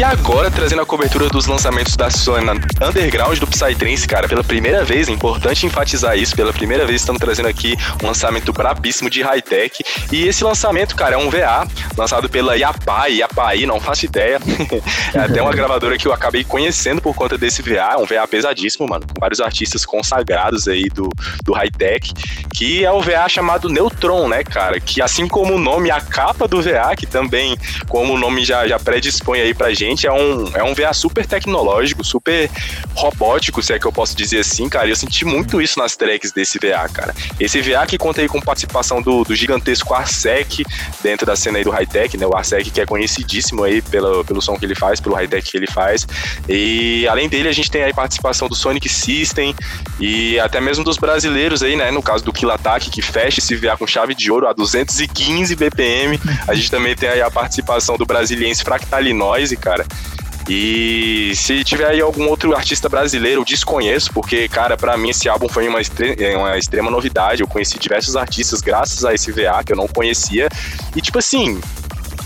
[0.00, 4.82] E agora, trazendo a cobertura dos lançamentos da cena underground do Psytrance, cara, pela primeira
[4.82, 9.20] vez, é importante enfatizar isso, pela primeira vez estamos trazendo aqui um lançamento brabíssimo de
[9.20, 9.84] high-tech.
[10.10, 14.40] E esse lançamento, cara, é um VA, lançado pela Yapai, Yapai, não faço ideia.
[15.12, 18.26] é até uma gravadora que eu acabei conhecendo por conta desse VA, é um VA
[18.26, 21.10] pesadíssimo, mano, com vários artistas consagrados aí do,
[21.44, 22.14] do high-tech,
[22.54, 24.80] que é o VA chamado Neutron, né, cara?
[24.80, 27.54] Que assim como o nome a capa do VA, que também,
[27.86, 31.26] como o nome já, já predispõe aí pra gente, é um, é um VA super
[31.26, 32.50] tecnológico, super
[32.94, 34.86] robótico, se é que eu posso dizer assim, cara.
[34.86, 37.14] E eu senti muito isso nas tracks desse VA, cara.
[37.38, 40.64] Esse VA que conta aí com participação do, do gigantesco Arsec
[41.02, 42.26] dentro da cena aí do high-tech, né?
[42.26, 45.56] O Arsec que é conhecidíssimo aí pelo, pelo som que ele faz, pelo high-tech que
[45.56, 46.06] ele faz.
[46.48, 49.54] E além dele, a gente tem aí participação do Sonic System
[49.98, 51.90] e até mesmo dos brasileiros aí, né?
[51.90, 55.54] No caso do Kill Attack, que fecha esse VA com chave de ouro a 215
[55.56, 56.18] BPM.
[56.46, 60.20] A gente também tem aí a participação do brasiliense Fractali Noise, cara.
[60.48, 65.28] E se tiver aí algum outro artista brasileiro, eu desconheço, porque, cara, pra mim esse
[65.28, 65.78] álbum foi uma,
[66.18, 67.42] é uma extrema novidade.
[67.42, 70.48] Eu conheci diversos artistas graças a esse VA que eu não conhecia.
[70.96, 71.60] E, tipo assim,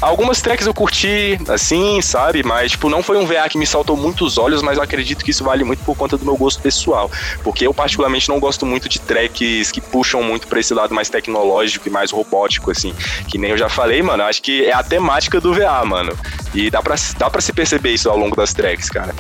[0.04, 2.42] Algumas tracks eu curti, assim, sabe?
[2.42, 5.30] Mas, tipo, não foi um VA que me saltou muitos olhos, mas eu acredito que
[5.30, 7.10] isso vale muito por conta do meu gosto pessoal.
[7.42, 11.08] Porque eu, particularmente, não gosto muito de tracks que puxam muito pra esse lado mais
[11.08, 12.94] tecnológico e mais robótico, assim.
[13.26, 14.24] Que nem eu já falei, mano.
[14.24, 16.14] Acho que é a temática do VA, mano.
[16.52, 19.14] E dá pra, dá pra se perceber isso ao longo das tracks, cara.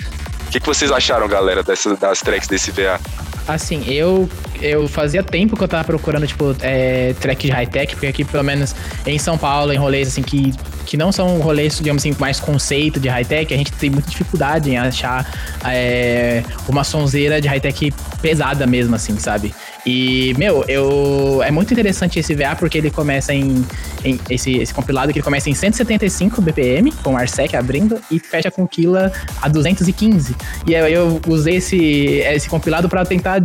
[0.46, 3.00] O que, que vocês acharam, galera, dessas, das tracks desse VA?
[3.46, 4.28] Assim, eu
[4.60, 8.42] eu fazia tempo que eu tava procurando, tipo, é, track de high-tech, porque aqui, pelo
[8.42, 8.74] menos
[9.06, 10.54] em São Paulo, em rolês, assim, que,
[10.86, 14.70] que não são rolês, digamos assim, mais conceito de high-tech, a gente tem muita dificuldade
[14.70, 15.30] em achar
[15.66, 19.54] é, uma sonzeira de high-tech pesada mesmo, assim, sabe?
[19.86, 23.64] E, meu, eu é muito interessante esse VA porque ele começa em,
[24.04, 28.18] em esse, esse compilado que ele começa em 175 BPM, com o Arsec abrindo, e
[28.18, 30.34] fecha com Killa a 215.
[30.66, 33.42] E aí eu usei esse, esse compilado pra tentar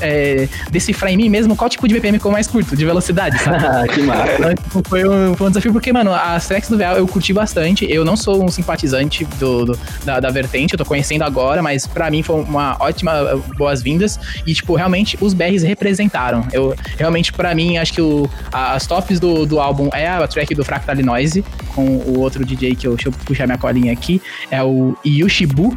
[0.00, 3.38] é, decifrar em mim mesmo qual tipo de BPM que eu mais curto, de velocidade,
[3.38, 3.88] sabe?
[3.92, 4.32] que massa.
[4.38, 7.32] Então, tipo, foi, um, foi um desafio, porque, mano, as tracks do VA eu curti
[7.32, 7.86] bastante.
[7.90, 11.86] Eu não sou um simpatizante do, do- da, da vertente, eu tô conhecendo agora, mas
[11.86, 13.12] pra mim foi uma ótima
[13.56, 14.18] boas-vindas.
[14.46, 16.46] E, tipo, realmente os BRs representaram.
[16.52, 20.54] Eu realmente, pra mim, acho que o, as tops do, do álbum é a track
[20.54, 24.22] do Fractal Noise, com o outro DJ que eu, deixa eu puxar minha colinha aqui,
[24.50, 25.74] é o Yushibu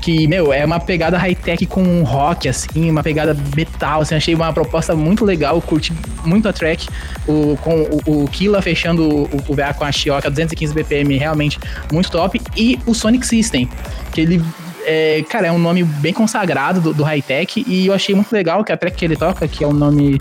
[0.00, 4.52] que, meu, é uma pegada high-tech com rock, assim, uma pegada metal, assim, achei uma
[4.52, 5.92] proposta muito legal, curti
[6.24, 6.88] muito a track,
[7.26, 11.58] o, com o, o Killa fechando o, o VA com a Shioka 215 BPM, realmente
[11.92, 13.68] muito top, e o Sonic System,
[14.12, 14.42] que ele...
[14.90, 18.64] É, cara, é um nome bem consagrado do, do high-tech e eu achei muito legal
[18.64, 20.18] que a track que ele toca, que é o nome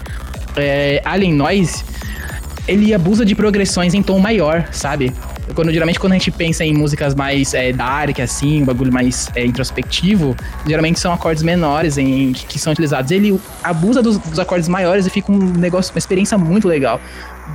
[0.58, 1.86] é, Alien Noise,
[2.67, 5.13] ele abusa de progressões em tom maior, sabe?
[5.56, 9.30] Quando, geralmente quando a gente pensa em músicas mais é, dark, assim, um bagulho mais
[9.36, 10.36] é, introspectivo,
[10.67, 13.10] geralmente são acordes menores em, que, que são utilizados.
[13.10, 16.99] Ele abusa dos, dos acordes maiores e fica um negócio, uma experiência muito legal.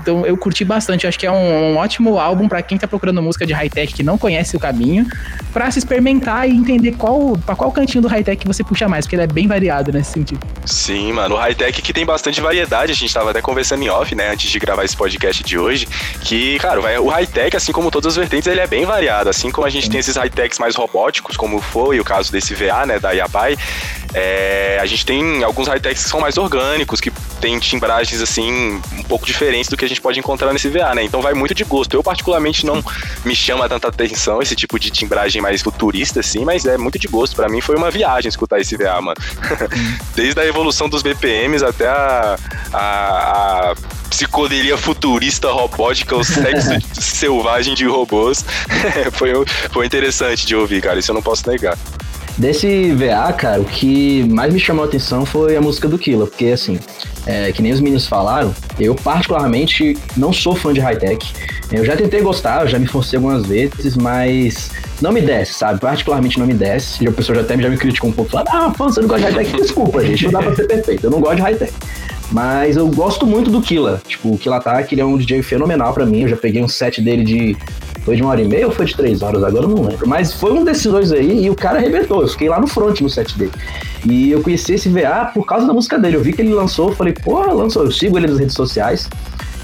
[0.01, 1.07] Então eu curti bastante.
[1.07, 4.03] Acho que é um, um ótimo álbum para quem tá procurando música de high-tech que
[4.03, 5.07] não conhece o caminho,
[5.53, 9.17] para se experimentar e entender qual para qual cantinho do high-tech você puxa mais, porque
[9.17, 10.41] ele é bem variado nesse sentido.
[10.65, 11.35] Sim, mano.
[11.35, 12.93] O high-tech que tem bastante variedade.
[12.93, 15.87] A gente tava até conversando em off, né, antes de gravar esse podcast de hoje,
[16.23, 19.29] que, cara, o high-tech, assim como todas as vertentes, ele é bem variado.
[19.29, 22.87] Assim como a gente tem esses high-techs mais robóticos, como foi o caso desse VA,
[22.87, 23.57] né, da Yabai,
[24.15, 29.03] é, a gente tem alguns high-techs que são mais orgânicos, que tem timbragens, assim, um
[29.05, 31.05] pouco diferentes do que a gente pode encontrar nesse VA, né?
[31.05, 31.95] Então vai muito de gosto.
[31.95, 32.83] Eu, particularmente, não
[33.25, 37.09] me chama tanta atenção esse tipo de timbragem mais futurista, assim, mas é muito de
[37.09, 37.37] gosto.
[37.37, 39.21] Para mim foi uma viagem escutar esse VA, mano.
[40.15, 42.37] Desde a evolução dos BPMs até a,
[42.73, 43.75] a, a
[44.11, 48.45] psicodelia futurista robótica, o sexo selvagem de robôs.
[49.13, 49.33] foi,
[49.71, 50.99] foi interessante de ouvir, cara.
[50.99, 51.77] Isso eu não posso negar.
[52.39, 56.27] Desse VA, cara, o que mais me chamou a atenção foi a música do Killa,
[56.27, 56.79] porque assim,
[57.27, 61.33] é, que nem os meninos falaram, eu particularmente não sou fã de high-tech.
[61.71, 65.81] Eu já tentei gostar, eu já me forcei algumas vezes, mas não me desce, sabe?
[65.81, 67.05] Particularmente não me desce.
[67.05, 69.09] E a pessoa já até já me criticou um pouco, falando, ah, fã, você não
[69.09, 69.57] gosta de high-tech?
[69.63, 71.73] Desculpa, gente, não dá pra ser perfeito, eu não gosto de high-tech.
[72.33, 74.01] Mas eu gosto muito do Killa.
[74.07, 76.23] Tipo, o Killa Attack, ele é um DJ fenomenal para mim.
[76.23, 77.57] Eu já peguei um set dele de
[78.05, 79.43] foi de uma hora e meia ou foi de três horas?
[79.45, 80.09] Agora eu não lembro.
[80.09, 82.23] Mas foi um desses dois aí e o cara arrebentou.
[82.23, 83.53] Eu fiquei lá no front no set dele.
[84.05, 86.17] E eu conheci esse VA por causa da música dele.
[86.17, 87.85] Eu vi que ele lançou, falei, porra, lançou.
[87.85, 89.09] Eu sigo ele nas redes sociais.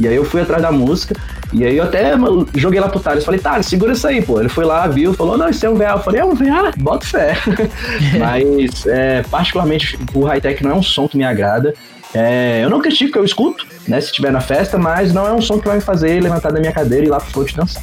[0.01, 1.17] E aí eu fui atrás da música.
[1.53, 2.13] E aí eu até
[2.55, 3.25] joguei lá pro Thales.
[3.25, 4.39] Falei, Thales, segura isso aí, pô.
[4.39, 5.91] Ele foi lá, viu, falou, não, isso é um VA.
[5.91, 6.73] Eu falei, é um VA?
[6.79, 7.35] Bota fé.
[8.19, 11.75] Mas, é, particularmente, o high-tech não é um som que me agrada.
[12.15, 15.43] É, eu não critico, eu escuto, né, se estiver na festa, mas não é um
[15.43, 17.83] som que vai me fazer levantar da minha cadeira e ir lá pro front dançar.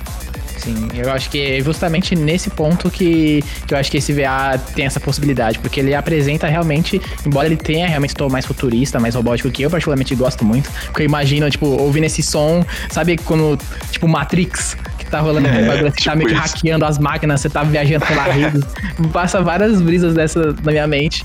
[0.66, 4.60] Sim, eu acho que é justamente nesse ponto que, que eu acho que esse VA
[4.74, 9.14] tem essa possibilidade, porque ele apresenta realmente, embora ele tenha realmente tom mais futurista, mais
[9.14, 13.60] robótico, que eu particularmente gosto muito, porque eu imagino, tipo, ouvindo esse som, sabe quando,
[13.92, 16.98] tipo, Matrix, que tá rolando é, bagulho, você tá tipo tá meio que hackeando as
[16.98, 18.60] máquinas, você tá viajando pela rede,
[19.14, 21.24] passa várias brisas dessa na minha mente.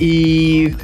[0.00, 0.74] E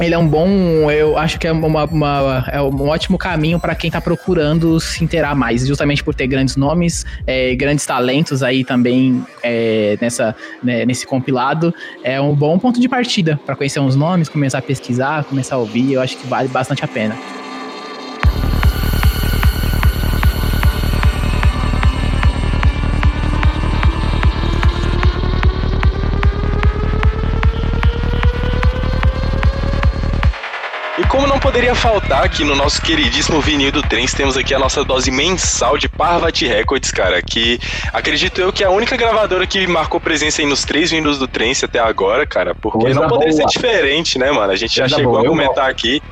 [0.00, 3.74] ele é um bom, eu acho que é, uma, uma é um ótimo caminho para
[3.74, 8.64] quem está procurando se inteirar mais, justamente por ter grandes nomes, é, grandes talentos aí
[8.64, 11.72] também é, nessa, né, nesse compilado.
[12.02, 15.58] É um bom ponto de partida para conhecer uns nomes, começar a pesquisar, começar a
[15.58, 15.92] ouvir.
[15.92, 17.16] Eu acho que vale bastante a pena.
[31.54, 35.78] Poderia faltar aqui no nosso queridíssimo vinil do Trens, temos aqui a nossa dose mensal
[35.78, 37.60] de Parvati Records, cara, que
[37.92, 41.28] acredito eu que é a única gravadora que marcou presença aí nos três vindos do
[41.28, 43.48] Trens até agora, cara, porque Coisa não poderia boa.
[43.48, 44.50] ser diferente, né, mano?
[44.50, 46.02] A gente já chegou boa, a comentar aqui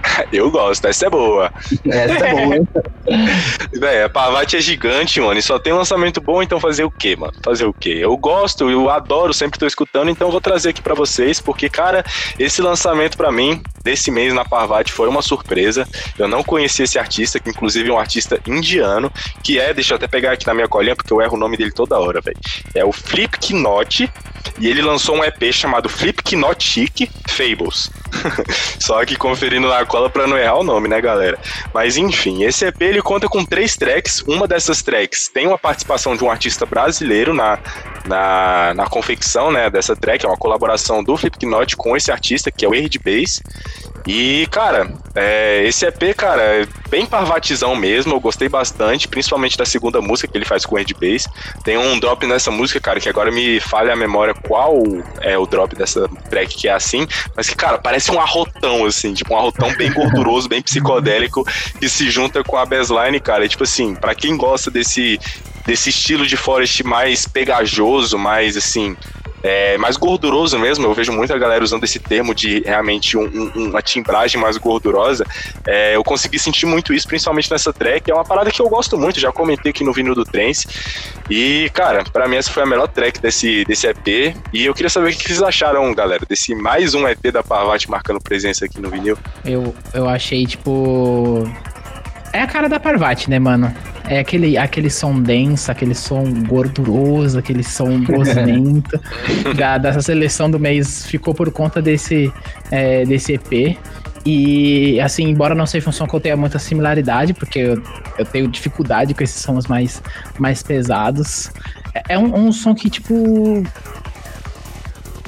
[0.32, 1.52] Eu gosto, essa é boa.
[1.84, 2.68] Essa é boa.
[3.78, 7.16] Véi, a Parvati é gigante, mano, e só tem lançamento bom, então fazer o quê,
[7.16, 7.32] mano?
[7.42, 7.98] Fazer o quê?
[8.00, 12.04] Eu gosto, eu adoro, sempre tô escutando, então vou trazer aqui para vocês, porque, cara,
[12.38, 15.86] esse lançamento para mim, desse mês na Parvati, foi uma surpresa.
[16.18, 19.96] Eu não conhecia esse artista, que inclusive é um artista indiano, que é, deixa eu
[19.96, 22.38] até pegar aqui na minha colinha, porque eu erro o nome dele toda hora, velho.
[22.74, 24.10] É o Flip Knot,
[24.58, 27.90] e ele lançou um EP chamado Flip Knot Chic Fables.
[28.78, 31.38] Só que conferindo na cola pra não errar o nome, né, galera?
[31.72, 34.22] Mas enfim, esse EP ele conta com três tracks.
[34.26, 37.58] Uma dessas tracks tem uma participação de um artista brasileiro na,
[38.06, 40.24] na, na confecção né, dessa track.
[40.24, 43.42] É uma colaboração do Flipknot com esse artista, que é o Air Bass.
[44.06, 48.14] E, cara, é, esse EP, cara, é bem parvatizão mesmo.
[48.14, 51.26] Eu gostei bastante, principalmente da segunda música que ele faz com o Air Bass.
[51.64, 54.76] Tem um drop nessa música, cara, que agora me falha a memória qual
[55.20, 59.12] é o drop dessa track que é assim, mas que, cara, parece um arrotão, assim,
[59.12, 61.44] tipo um arrotão bem gorduroso, bem psicodélico,
[61.80, 63.44] que se junta com a bassline, cara.
[63.44, 65.18] E, tipo assim, para quem gosta desse,
[65.66, 68.96] desse estilo de Forest mais pegajoso, mais assim,
[69.46, 70.84] é, mais gorduroso mesmo.
[70.86, 75.24] Eu vejo muita galera usando esse termo de realmente um, um, uma timbragem mais gordurosa.
[75.64, 78.10] É, eu consegui sentir muito isso, principalmente nessa track.
[78.10, 80.66] É uma parada que eu gosto muito, já comentei aqui no vinil do Trance.
[81.30, 84.34] E, cara, para mim essa foi a melhor track desse, desse EP.
[84.52, 87.88] E eu queria saber o que vocês acharam, galera, desse mais um EP da Parvati
[87.88, 89.16] marcando presença aqui no vinil.
[89.44, 91.48] Eu, eu achei, tipo.
[92.36, 93.74] É a cara da Parvati, né, mano?
[94.06, 99.00] É aquele, aquele som denso, aquele som gorduroso, aquele som gosmento.
[99.56, 102.30] da, dessa seleção do mês ficou por conta desse,
[102.70, 103.78] é, desse EP.
[104.26, 107.82] E, assim, embora não seja um som que eu tenha muita similaridade, porque eu,
[108.18, 110.02] eu tenho dificuldade com esses sons mais,
[110.38, 111.50] mais pesados,
[111.94, 113.62] é, é um, um som que, tipo,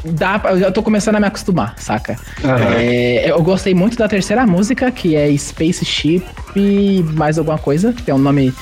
[0.04, 2.16] dá, eu já tô começando a me acostumar, saca?
[2.44, 2.74] Aham.
[2.76, 6.22] É, eu gostei muito da terceira música, que é Spaceship
[7.14, 8.52] mais alguma coisa, tem um nome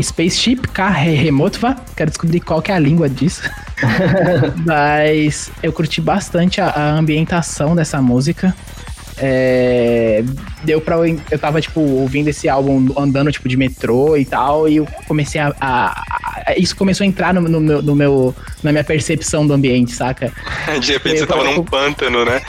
[0.00, 1.76] Spaceship K Remotva.
[1.96, 3.42] Quero descobrir qual que é a língua disso.
[4.64, 8.54] Mas eu curti bastante a, a ambientação dessa música.
[9.20, 10.22] É,
[10.62, 10.96] deu pra.
[11.30, 15.40] eu- tava, tipo, ouvindo esse álbum andando, tipo, de metrô e tal, e eu comecei
[15.40, 16.17] a- a-
[16.56, 20.32] isso começou a entrar no, no meu, no meu- na minha percepção do ambiente, saca?
[20.80, 22.40] De repente você tava num pântano, né?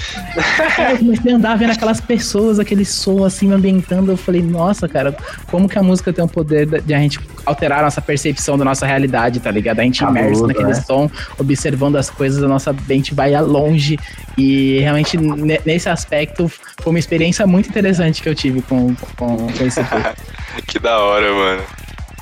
[0.77, 4.11] Aí eu comecei a andar vendo aquelas pessoas, aquele som assim me ambientando.
[4.11, 5.15] Eu falei, nossa, cara,
[5.47, 8.65] como que a música tem o poder de a gente alterar a nossa percepção da
[8.65, 9.79] nossa realidade, tá ligado?
[9.79, 10.73] A gente Cabuloso, imerso naquele né?
[10.75, 13.97] som, observando as coisas, a nossa mente vai a longe.
[14.37, 16.47] E realmente, ne- nesse aspecto,
[16.81, 19.79] foi uma experiência muito interessante que eu tive com, com, com esse.
[20.67, 21.61] Que da hora, mano.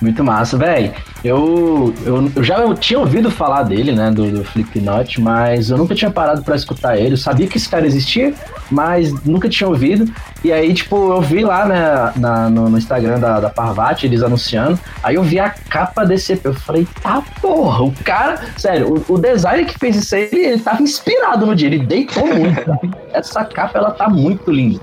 [0.01, 0.93] Muito massa, velho.
[1.27, 5.93] Eu, eu, eu já tinha ouvido falar dele, né, do, do Slipknot, mas eu nunca
[5.93, 7.13] tinha parado pra escutar ele.
[7.13, 8.33] Eu sabia que esse cara existia,
[8.71, 10.09] mas nunca tinha ouvido.
[10.43, 14.23] E aí, tipo, eu vi lá né, na, no, no Instagram da, da Parvati, eles
[14.23, 14.79] anunciando.
[15.03, 16.45] Aí eu vi a capa desse EP.
[16.45, 18.39] Eu falei, tá porra, o cara.
[18.55, 21.79] Sério, o, o designer que fez isso aí, ele, ele tava inspirado no dia, ele
[21.79, 22.79] deitou muito.
[23.11, 24.79] Essa capa, ela tá muito linda.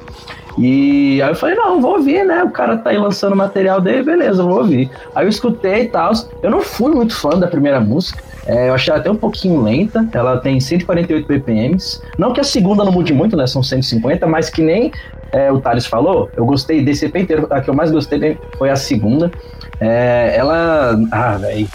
[0.58, 2.42] E aí eu falei, não, vou ouvir, né?
[2.44, 4.90] O cara tá aí lançando material dele, beleza, vou ouvir.
[5.14, 6.12] Aí eu escutei e tal.
[6.42, 8.22] Eu não fui muito fã da primeira música.
[8.46, 10.06] é, eu achei ela até um pouquinho lenta.
[10.12, 12.00] Ela tem 148 BPMs.
[12.16, 13.46] Não que a segunda não mude muito, né?
[13.46, 14.92] São 150, mas que nem
[15.32, 17.48] é, o Thales falou, eu gostei desse EP inteiro.
[17.50, 19.32] A que eu mais gostei foi a segunda.
[19.80, 20.96] É, ela.
[21.10, 21.68] Ah, velho.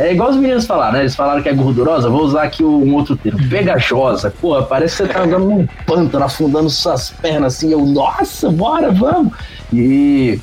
[0.00, 1.00] É igual os meninos falaram, né?
[1.00, 3.38] Eles falaram que é gordurosa, vou usar aqui um outro termo.
[3.50, 4.30] Pegajosa.
[4.40, 7.70] Porra, parece que você tá andando num pântano, afundando suas pernas assim.
[7.70, 9.34] Eu, nossa, bora, vamos.
[9.70, 10.40] E.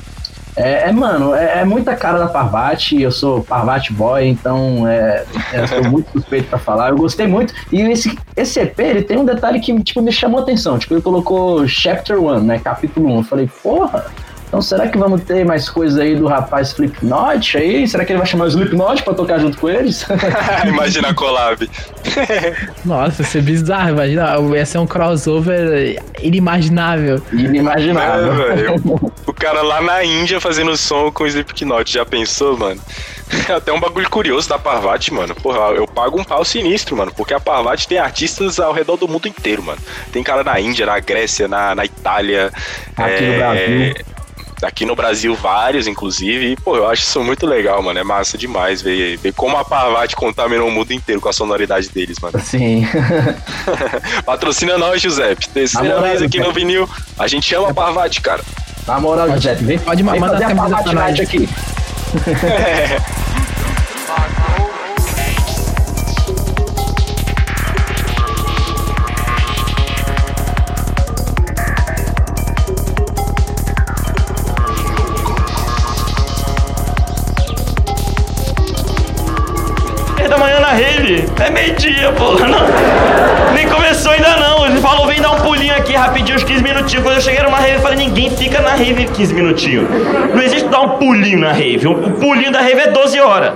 [0.54, 5.24] É, é, mano, é, é muita cara da Parvati, eu sou Parvati boy, então é,
[5.52, 6.90] é, sou muito suspeito pra falar.
[6.90, 7.52] Eu gostei muito.
[7.72, 10.78] E esse, esse EP, ele tem um detalhe que tipo, me chamou a atenção.
[10.78, 12.58] Tipo, ele colocou Chapter 1, né?
[12.60, 13.16] Capítulo 1.
[13.16, 14.06] Eu falei, porra,
[14.48, 17.86] então será que vamos ter mais coisa aí do rapaz Slipknot aí?
[17.86, 20.06] Será que ele vai chamar o Slipknot pra tocar junto com eles?
[20.66, 21.70] Imagina a collab.
[22.84, 24.36] Nossa, isso é bizarro, imagina.
[24.56, 27.22] Ia ser um crossover inimaginável.
[27.30, 28.50] Inimaginável.
[28.50, 29.12] É, velho.
[29.26, 32.80] O cara lá na Índia fazendo som com o Slipknot, já pensou, mano?
[33.54, 35.34] Até um bagulho curioso da Parvati, mano.
[35.34, 37.12] Porra, eu pago um pau sinistro, mano.
[37.14, 39.78] Porque a Parvati tem artistas ao redor do mundo inteiro, mano.
[40.12, 42.50] Tem cara na Índia, na Grécia, na, na Itália.
[42.96, 44.17] Aqui no é, Brasil.
[44.62, 46.52] Aqui no Brasil, vários, inclusive.
[46.52, 47.98] E, pô, eu acho isso muito legal, mano.
[47.98, 51.88] É massa demais ver, ver como a Parvati contaminou o mundo inteiro com a sonoridade
[51.90, 52.40] deles, mano.
[52.40, 52.86] Sim.
[54.26, 55.48] Patrocina nós, Giuseppe.
[55.48, 56.60] Terceira vez aqui no Giuseppe.
[56.60, 56.88] vinil.
[57.18, 58.42] A gente ama a Parvati, cara.
[58.86, 61.18] Na moral, Giuseppe, vem, pode vem mandar a Parvati pra nós.
[61.18, 61.46] Night aqui.
[61.46, 63.37] da
[83.54, 84.66] Nem começou ainda não.
[84.66, 87.04] Ele falou, vem dar um pulinho aqui rapidinho, uns 15 minutinhos.
[87.04, 89.88] Quando eu cheguei numa rave, eu falei, ninguém fica na rave 15 minutinhos.
[90.34, 91.86] Não existe dar um pulinho na rave.
[91.86, 93.54] O pulinho da rave é 12 horas.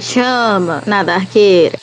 [0.00, 1.78] Chama nada arqueira.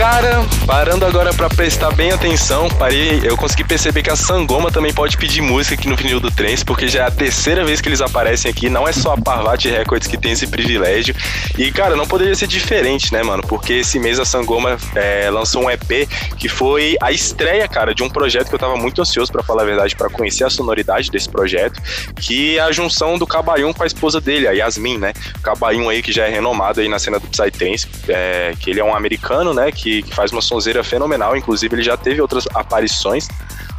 [0.00, 4.94] Cara, parando agora pra prestar bem atenção, parei, eu consegui perceber que a Sangoma também
[4.94, 7.88] pode pedir música aqui no vinil do Trens, porque já é a terceira vez que
[7.90, 11.14] eles aparecem aqui, não é só a Parvati Records que tem esse privilégio.
[11.58, 13.42] E cara, não poderia ser diferente, né, mano?
[13.46, 16.08] Porque esse mês a Sangoma é, lançou um EP
[16.38, 19.64] que foi a estreia, cara, de um projeto que eu tava muito ansioso pra falar
[19.64, 21.78] a verdade, pra conhecer a sonoridade desse projeto,
[22.18, 25.12] que é a junção do Cabaiun com a esposa dele, a Yasmin, né?
[25.40, 28.80] O Cabaiun aí que já é renomado aí na cena do Psytrance, é, que ele
[28.80, 32.46] é um americano, né, que, que faz uma sonzeira fenomenal, inclusive ele já teve outras
[32.54, 33.28] aparições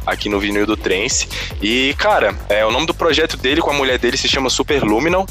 [0.06, 1.28] aqui no vinil do Trance.
[1.60, 4.82] E, cara, é, o nome do projeto dele com a mulher dele se chama Super
[4.82, 5.26] Luminal.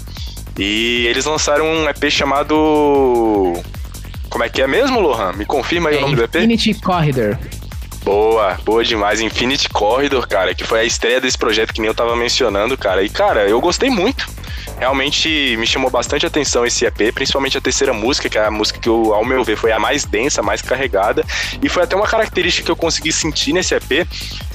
[0.57, 3.53] E eles lançaram um EP chamado.
[4.29, 5.33] Como é que é mesmo, Lohan?
[5.33, 6.35] Me confirma aí o nome do EP?
[6.35, 7.37] Infinity Corridor.
[8.03, 9.21] Boa, boa demais.
[9.21, 13.03] Infinity Corridor, cara, que foi a estreia desse projeto que nem eu tava mencionando, cara.
[13.03, 14.27] E, cara, eu gostei muito.
[14.81, 18.79] Realmente me chamou bastante atenção esse EP, principalmente a terceira música, que é a música
[18.79, 21.23] que, eu, ao meu ver, foi a mais densa, mais carregada.
[21.61, 24.07] E foi até uma característica que eu consegui sentir nesse EP,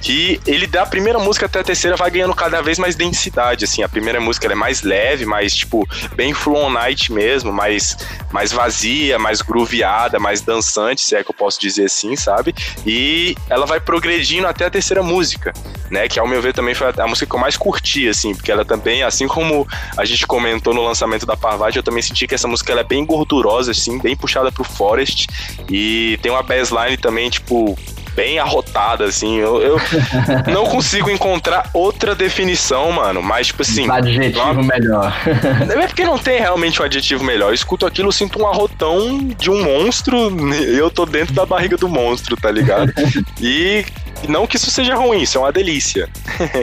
[0.03, 3.85] que ele da primeira música até a terceira vai ganhando cada vez mais densidade, assim.
[3.85, 7.97] A primeira música é mais leve, mais, tipo, bem Full On Night mesmo, mais,
[8.33, 12.53] mais vazia, mais grooveada, mais dançante, se é que eu posso dizer assim, sabe?
[12.85, 15.53] E ela vai progredindo até a terceira música,
[15.89, 16.09] né?
[16.09, 18.64] Que ao meu ver também foi a, música que eu mais curti, assim, porque ela
[18.64, 19.66] também, assim como
[19.97, 22.85] a gente comentou no lançamento da Parvati, eu também senti que essa música ela é
[22.85, 25.27] bem gordurosa, assim, bem puxada pro Forest.
[25.69, 27.77] E tem uma bassline também, tipo,
[28.17, 29.37] bem arrotada, assim.
[29.37, 29.81] Eu, eu
[30.53, 33.23] não consigo encontrar outra definição, mano.
[33.23, 33.87] Mas, tipo assim.
[33.87, 35.14] Um adjetivo melhor.
[35.77, 37.51] É porque não tem realmente um adjetivo melhor.
[37.51, 40.17] Eu escuto aquilo, eu sinto um arrotão de um monstro.
[40.55, 42.93] Eu tô dentro da barriga do monstro, tá ligado?
[43.41, 43.85] E
[44.29, 46.09] não que isso seja ruim, isso é uma delícia.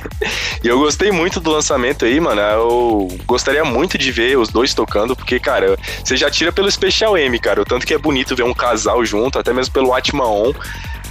[0.64, 2.42] e eu gostei muito do lançamento aí, mano.
[2.42, 7.18] Eu gostaria muito de ver os dois tocando, porque, cara, você já tira pelo Special
[7.18, 7.62] M, cara.
[7.62, 10.54] O tanto que é bonito ver um casal junto, até mesmo pelo Atma On.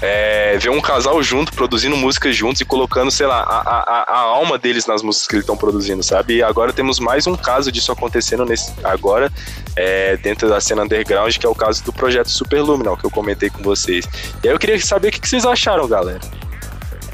[0.05, 4.19] É, ver um casal junto, produzindo músicas juntos e colocando, sei lá, a, a, a
[4.19, 6.39] alma deles nas músicas que eles estão produzindo, sabe?
[6.39, 9.31] E agora temos mais um caso disso acontecendo nesse, agora,
[9.77, 13.49] é, dentro da cena underground, que é o caso do projeto Superluminal, que eu comentei
[13.49, 14.05] com vocês.
[14.43, 16.19] E aí eu queria saber o que, que vocês acharam, galera.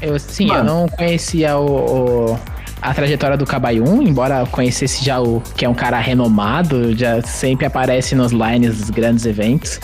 [0.01, 2.39] Eu, sim, eu não conhecia o, o-
[2.81, 7.65] a trajetória do Cabayun, embora conhecesse já o que é um cara renomado, já sempre
[7.65, 9.79] aparece nos lines dos grandes eventos.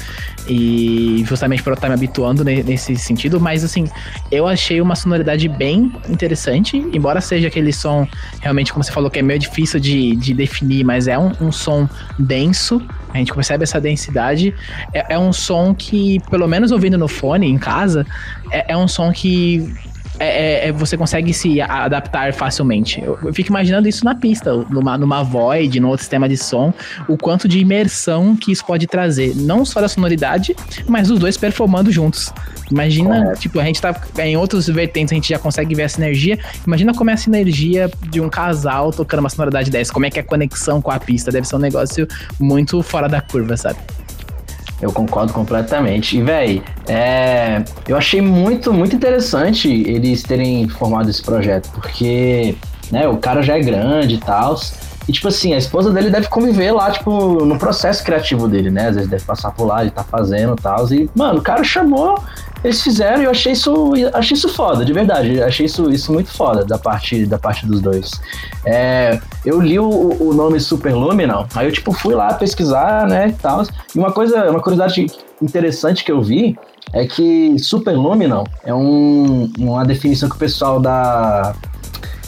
[0.47, 3.85] E justamente por eu estar me habituando ne- nesse sentido, mas assim,
[4.31, 8.07] eu achei uma sonoridade bem interessante, embora seja aquele som,
[8.39, 11.51] realmente, como você falou, que é meio difícil de, de definir, mas é um, um
[11.51, 11.89] som
[12.19, 12.79] denso,
[13.13, 14.53] a gente percebe essa densidade.
[14.93, 18.05] É, é um som que, pelo menos ouvindo no fone, em casa,
[18.51, 19.73] é, é um som que
[20.19, 20.27] é,
[20.65, 23.01] é- é- você consegue se adaptar facilmente.
[23.01, 26.73] Eu, eu fico imaginando isso na pista, numa, numa void, num outro sistema de som,
[27.07, 29.35] o quanto de imersão que isso pode trazer.
[29.35, 30.55] Não só da sonoridade,
[30.87, 32.31] mas os dois performando juntos.
[32.71, 36.39] Imagina, tipo, a gente tá em outros vertentes, a gente já consegue ver essa energia.
[36.65, 39.93] Imagina como é a sinergia de um casal tocando uma sonoridade dessa.
[39.93, 41.31] Como é que é a conexão com a pista?
[41.31, 42.07] Deve ser um negócio
[42.39, 43.77] muito fora da curva, sabe?
[44.81, 46.17] Eu concordo completamente.
[46.17, 52.55] E, véi, é, eu achei muito, muito interessante eles terem formado esse projeto, porque,
[52.91, 54.59] né, o cara já é grande e tal.
[55.07, 58.87] E, tipo assim, a esposa dele deve conviver lá, tipo, no processo criativo dele, né?
[58.87, 60.91] Às vezes deve passar por lá, ele tá fazendo e tal.
[60.91, 62.19] E, mano, o cara chamou,
[62.65, 65.41] eles fizeram e eu achei isso, achei isso foda, de verdade.
[65.41, 68.11] Achei isso, isso muito foda da parte, da parte dos dois.
[68.65, 73.33] É, eu li o, o nome Superluminal, aí eu, tipo, fui lá pesquisar, né, e
[73.33, 73.63] tal.
[73.93, 75.05] E uma coisa, uma curiosidade
[75.39, 76.57] interessante que eu vi
[76.91, 81.53] é que Superluminal é um, uma definição que o pessoal da.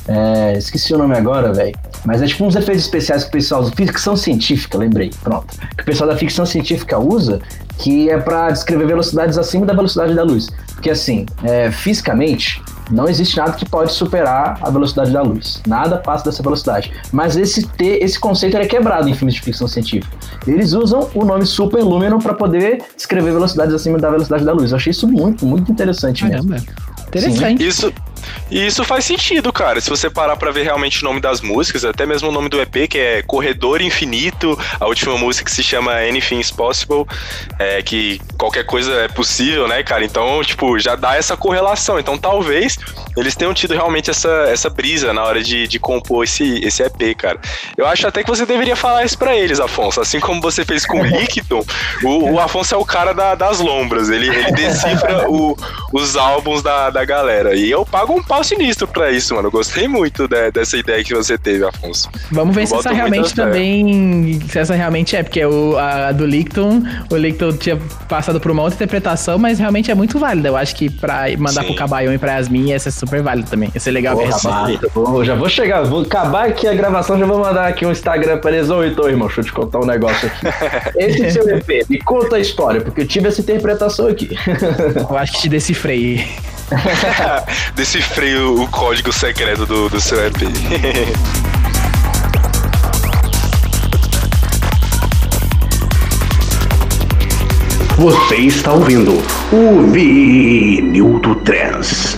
[0.08, 1.76] É, esqueci o nome agora, velho.
[2.06, 3.66] Mas é tipo uns efeitos especiais que o pessoal.
[3.66, 5.48] Ficção científica, lembrei, pronto.
[5.76, 7.42] Que o pessoal da ficção científica usa,
[7.78, 10.48] que é pra descrever velocidades acima da velocidade da luz.
[10.74, 15.62] Porque assim, é, fisicamente, não existe nada que pode superar a velocidade da luz.
[15.68, 16.92] Nada passa dessa velocidade.
[17.12, 20.16] Mas esse, te, esse conceito ele é quebrado em filmes de ficção científica.
[20.48, 24.72] Eles usam o nome superlúmino para poder descrever velocidades acima da velocidade da luz.
[24.72, 26.50] Eu achei isso muito, muito interessante mesmo.
[26.50, 26.88] Caramba.
[27.08, 27.66] Interessante.
[27.66, 27.94] Isso,
[28.50, 29.80] e isso faz sentido, cara.
[29.82, 32.62] Se você parar pra ver realmente o nome das músicas, até mesmo o nome do
[32.62, 37.06] EP, que é Corredor Infinito, a última música que se chama Anything is Possible,
[37.60, 40.04] é que qualquer coisa é possível, né, cara?
[40.06, 42.00] Então, tipo, já dá essa correlação.
[42.00, 42.78] Então, talvez
[43.16, 47.16] eles tenham tido realmente essa, essa brisa na hora de, de compor esse, esse EP,
[47.18, 47.40] cara.
[47.78, 50.00] Eu acho até que você deveria falar isso pra eles, Afonso.
[50.02, 51.64] Assim como você fez com o Licton,
[52.04, 54.10] o, o Afonso é o cara da- das lombras.
[54.10, 55.58] Ele, ele decifra o-
[55.92, 57.56] os álbuns da, da galera.
[57.56, 59.48] E eu pago um pau sinistro pra isso, mano.
[59.48, 62.10] Eu gostei muito de- dessa ideia que você teve, Afonso.
[62.32, 64.40] Vamos ver Eu se essa realmente também.
[64.50, 68.52] Se essa realmente é, porque o, a, a do Licton, o Licton tinha passado por
[68.52, 70.50] uma outra interpretação, mas realmente é muito válida.
[70.50, 71.68] Eu acho que pra mandar Sim.
[71.68, 73.70] pro Cabaião e pra Yasmin ia ser super válido também.
[73.74, 74.50] Ia ser legal ver essa.
[74.94, 78.38] Vou- já vou chegar, vou acabar aqui a gravação, já vou mandar aqui um Instagram
[78.40, 78.70] pra eles.
[78.70, 80.48] Ô, então, irmão, deixa eu te contar um negócio aqui.
[80.98, 84.30] Esse seu EP, me conta a história, porque eu tive essa interpretação aqui.
[85.10, 86.28] Eu acho que te decifrei.
[88.08, 90.38] Decifrei o, o código secreto do, do seu EP.
[97.98, 102.18] Você está ouvindo o Vinil do Trans.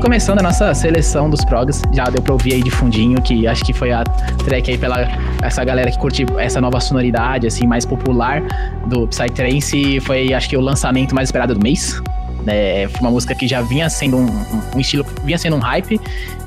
[0.00, 3.62] Começando a nossa seleção dos progs, já deu pra ouvir aí de fundinho, que acho
[3.62, 4.02] que foi a
[4.44, 5.06] track aí pela
[5.42, 8.42] essa galera que curte essa nova sonoridade, assim, mais popular
[8.86, 10.00] do Psytrance.
[10.00, 12.00] Foi, acho que, o lançamento mais esperado do mês.
[12.46, 14.26] É, foi uma música que já vinha sendo um,
[14.74, 16.00] um, estilo, vinha sendo um hype.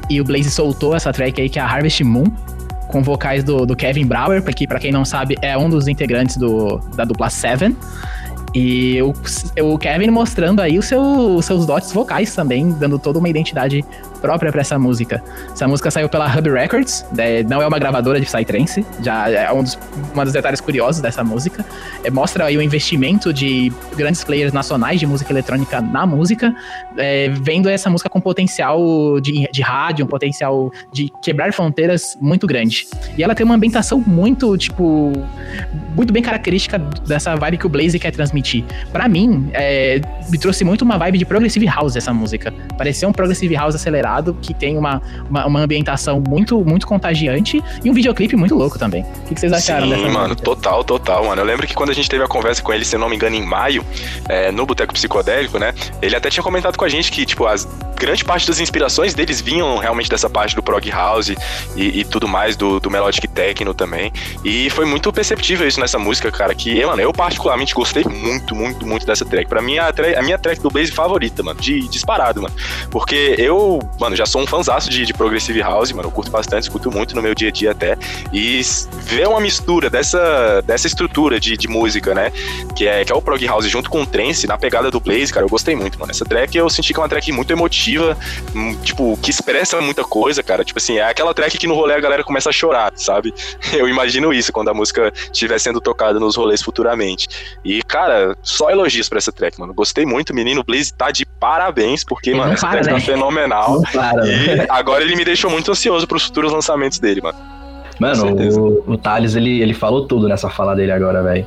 [0.10, 2.26] E o Blaze soltou essa track aí, que é a Harvest Moon,
[2.88, 6.38] com vocais do, do Kevin Brower, que para quem não sabe é um dos integrantes
[6.38, 7.78] do, da dupla Seven.
[8.54, 9.14] E o,
[9.74, 11.02] o Kevin mostrando aí o seu,
[11.36, 13.84] os seus dotes vocais também, dando toda uma identidade
[14.24, 15.22] própria para essa música.
[15.52, 19.52] Essa música saiu pela Hub Records, né, não é uma gravadora de Psytrance, já é
[19.52, 19.78] um dos,
[20.16, 21.66] um dos detalhes curiosos dessa música.
[22.06, 26.56] É, mostra aí o investimento de grandes players nacionais de música eletrônica na música,
[26.98, 32.48] é, vendo essa música com potencial de, de rádio, um potencial de quebrar fronteiras muito
[32.48, 32.88] grande.
[33.18, 35.12] E ela tem uma ambientação muito, tipo,
[35.98, 38.64] muito bem característica dessa vibe que o Blaze quer transmitir.
[38.94, 40.00] Para mim, é,
[40.30, 42.54] me trouxe muito uma vibe de progressive house essa música.
[42.78, 47.90] Parecia um progressive house acelerado que tem uma, uma, uma, ambientação muito, muito contagiante e
[47.90, 49.04] um videoclipe muito louco também.
[49.04, 50.44] O que, que vocês acharam Sim, dessa mano, música?
[50.44, 51.42] total, total, mano.
[51.42, 53.16] Eu lembro que quando a gente teve a conversa com ele, se eu não me
[53.16, 53.84] engano, em maio,
[54.28, 55.74] é, no Boteco Psicodélico, né?
[56.02, 57.68] Ele até tinha comentado com a gente que, tipo, as
[58.04, 61.38] grande parte das inspirações deles vinham realmente dessa parte do prog house e,
[61.78, 64.12] e tudo mais, do, do melodic techno também.
[64.44, 68.86] E foi muito perceptível isso nessa música, cara, que, mano, eu particularmente gostei muito, muito,
[68.86, 69.48] muito dessa track.
[69.48, 72.54] Pra mim, é a, a minha track do Blaze favorita, mano, de disparado, mano.
[72.92, 76.10] Porque eu, mano, já sou um fãzaço de, de Progressive House, mano.
[76.10, 77.98] Eu curto bastante, escuto muito no meu dia a dia até.
[78.34, 78.62] E
[79.04, 82.32] ver uma mistura dessa, dessa estrutura de, de música, né?
[82.76, 85.32] Que é, que é o Prog House junto com o Trance, na pegada do Blaze,
[85.32, 86.12] cara, eu gostei muito, mano.
[86.12, 88.18] Essa track eu senti que é uma track muito emotiva,
[88.54, 90.66] hum, tipo, que expressa muita coisa, cara.
[90.66, 93.34] Tipo assim, é aquela track que no rolê a galera começa a chorar, sabe?
[93.72, 97.28] Eu imagino isso quando a música estiver sendo tocada nos rolês futuramente.
[97.64, 99.74] E, cara, só elogios pra essa track, mano.
[99.74, 103.00] Gostei muito, menino Blaze tá de parabéns, porque, Ele mano, essa para, track tá né?
[103.00, 103.83] fenomenal.
[103.92, 107.54] Para, E agora ele me deixou muito ansioso pros futuros lançamentos dele, mano.
[108.00, 111.46] Mano, o, o Thales, ele, ele falou tudo nessa fala dele agora, velho.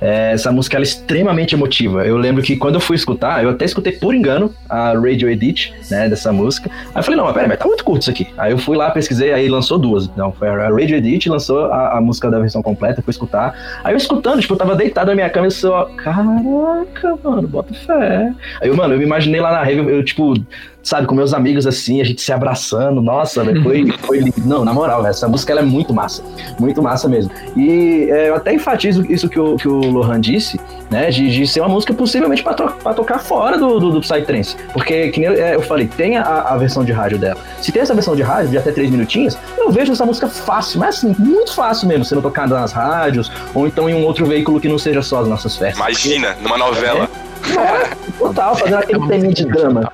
[0.00, 2.04] É, essa música ela é extremamente emotiva.
[2.04, 5.72] Eu lembro que quando eu fui escutar, eu até escutei por engano a Radio Edit,
[5.90, 6.68] né, dessa música.
[6.86, 8.26] Aí eu falei, não, mas pera, mas tá muito curto isso aqui.
[8.36, 10.08] Aí eu fui lá, pesquisei, aí lançou duas.
[10.16, 13.54] Não, foi a Radio Edit, lançou a, a música da versão completa, fui escutar.
[13.84, 17.46] Aí eu escutando, tipo, eu tava deitado na minha cama e eu só, caraca, mano,
[17.46, 18.32] bota fé.
[18.60, 20.34] Aí eu, mano, eu me imaginei lá na rave, eu, eu, tipo,
[20.82, 24.34] sabe, com meus amigos assim, a gente se abraçando, nossa, velho, foi, foi lindo.
[24.44, 26.22] Não, na moral, véio, essa música ela é muito massa,
[26.58, 27.30] muito massa mesmo.
[27.56, 30.60] E é, eu até enfatizo isso que o, que o Lohan disse,
[30.90, 34.56] né, de, de ser uma música possivelmente to- pra tocar fora do, do, do Psytrance,
[34.72, 37.38] porque, que nem eu, é, eu falei, tem a, a versão de rádio dela.
[37.60, 40.80] Se tem essa versão de rádio, de até três minutinhos, eu vejo essa música fácil,
[40.80, 44.60] mas assim, muito fácil mesmo, sendo tocada nas rádios, ou então em um outro veículo
[44.60, 45.78] que não seja só as nossas festas.
[45.78, 47.08] Imagina, numa novela.
[47.42, 49.92] Nossa, total, fazendo aquele É teminha de drama.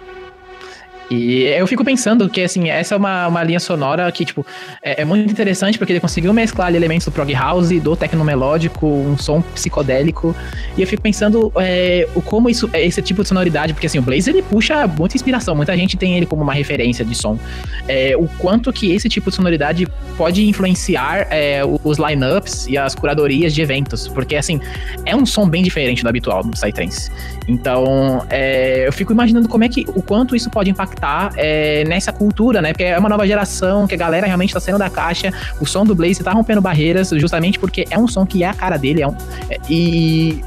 [1.10, 4.44] E eu fico pensando que, assim, essa é uma, uma linha sonora que, tipo,
[4.82, 8.22] é, é muito interessante porque ele conseguiu mesclar ali elementos do prog house, do techno
[8.24, 10.36] melódico, um som psicodélico.
[10.76, 13.98] E eu fico pensando é, o como isso, é esse tipo de sonoridade, porque, assim,
[13.98, 17.38] o Blaze, ele puxa muita inspiração, muita gente tem ele como uma referência de som.
[17.86, 22.94] É, o quanto que esse tipo de sonoridade pode influenciar é, os lineups e as
[22.94, 24.60] curadorias de eventos, porque, assim,
[25.06, 27.10] é um som bem diferente do habitual do Psytrance.
[27.46, 30.97] Então, é, eu fico imaginando como é que o quanto isso pode impactar
[31.36, 32.72] é, nessa cultura, né?
[32.72, 35.32] Porque é uma nova geração, que a galera realmente tá saindo da caixa.
[35.60, 38.54] O som do Blaze tá rompendo barreiras, justamente porque é um som que é a
[38.54, 39.02] cara dele.
[39.02, 39.14] É um,
[39.50, 40.42] é- e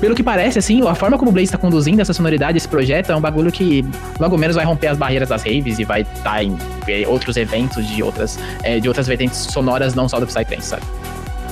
[0.00, 3.10] pelo que parece, assim, a forma como o Blaze tá conduzindo essa sonoridade, esse projeto,
[3.10, 3.84] é um bagulho que
[4.20, 6.56] logo menos vai romper as barreiras das raves e vai estar em
[6.88, 10.82] eh, outros eventos de outras, eh, de outras vertentes sonoras, não só do Psytrance, sabe?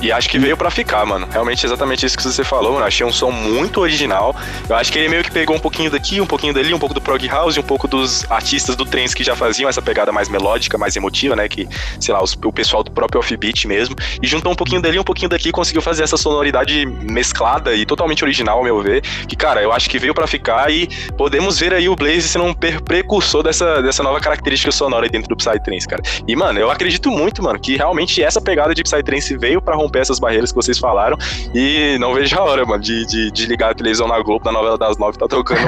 [0.03, 1.25] E acho que veio pra ficar, mano.
[1.31, 2.85] Realmente exatamente isso que você falou, mano.
[2.85, 4.35] Achei um som muito original.
[4.67, 6.93] Eu acho que ele meio que pegou um pouquinho daqui, um pouquinho dali, um pouco
[6.93, 10.27] do prog house, um pouco dos artistas do trance que já faziam essa pegada mais
[10.27, 11.47] melódica, mais emotiva, né?
[11.47, 11.69] Que,
[12.01, 13.95] sei lá, os- o pessoal do próprio offbeat mesmo.
[14.21, 18.25] E juntou um pouquinho dali, um pouquinho daqui conseguiu fazer essa sonoridade mesclada e totalmente
[18.25, 19.01] original, ao meu ver.
[19.25, 20.85] Que, cara, eu acho que veio pra ficar e
[21.17, 25.37] podemos ver aí o Blaze sendo um precursor dessa, dessa nova característica sonora dentro do
[25.37, 26.03] Psytrance, cara.
[26.27, 29.92] E, mano, eu acredito muito, mano, que realmente essa pegada de Psytrance veio pra romper
[30.01, 31.17] essas barreiras que vocês falaram.
[31.53, 34.51] E não vejo a hora, mano, de, de, de ligar a televisão na Globo, na
[34.51, 35.59] novela das nove, tá tocando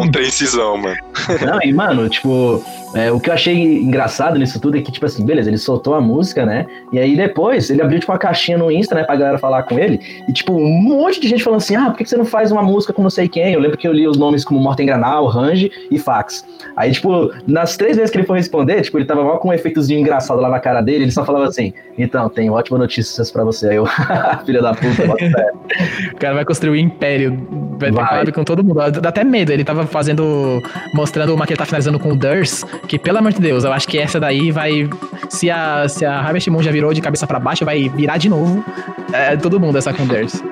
[0.00, 0.96] um trencezão, mano.
[1.44, 2.62] Não, e mano, tipo,
[2.94, 5.94] é, o que eu achei engraçado nisso tudo é que, tipo assim, beleza, ele soltou
[5.94, 6.66] a música, né?
[6.92, 9.78] E aí depois ele abriu, tipo, uma caixinha no Insta, né, pra galera falar com
[9.78, 10.00] ele.
[10.28, 12.62] E, tipo, um monte de gente falando assim: ah, por que você não faz uma
[12.62, 13.54] música com não sei quem?
[13.54, 16.44] Eu lembro que eu li os nomes como Morten Granal, Range e Fax.
[16.76, 19.52] Aí, tipo, nas três vezes que ele foi responder, tipo, ele tava mal com um
[19.52, 23.44] efeitozinho engraçado lá na cara dele, ele só falava assim: então, tenho ótimas notícias pra
[23.44, 23.51] você.
[23.64, 23.86] Aí eu,
[24.46, 25.02] filha da puta.
[26.12, 27.30] O cara vai construir um império,
[27.78, 28.08] vai ter Vai.
[28.08, 28.90] collab com todo mundo.
[28.90, 29.52] dá até medo.
[29.52, 30.62] Ele tava fazendo.
[30.94, 32.64] mostrando uma que ele tá finalizando com o Durs.
[32.86, 34.88] Que, pelo amor de Deus, eu acho que essa daí vai.
[35.28, 38.28] Se a, se a Harvest Moon já virou de cabeça pra baixo, vai virar de
[38.28, 38.64] novo.
[39.12, 40.42] É, todo mundo essa com o Durs.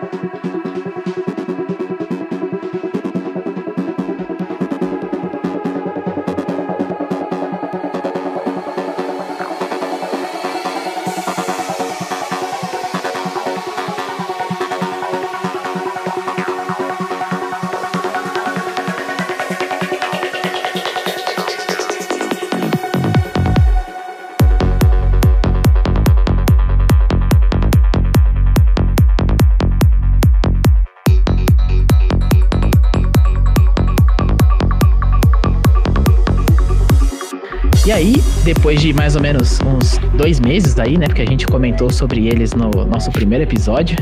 [38.70, 41.06] Depois de mais ou menos uns dois meses aí, né?
[41.06, 43.96] Porque a gente comentou sobre eles no nosso primeiro episódio.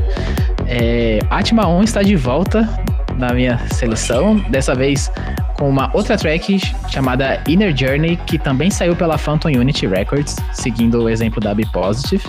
[0.67, 2.69] É, Atma On está de volta
[3.17, 4.37] na minha seleção.
[4.51, 5.11] Dessa vez
[5.55, 6.61] com uma outra track
[6.91, 11.65] chamada Inner Journey, que também saiu pela Phantom Unity Records, seguindo o exemplo da Be
[11.73, 12.23] Positive.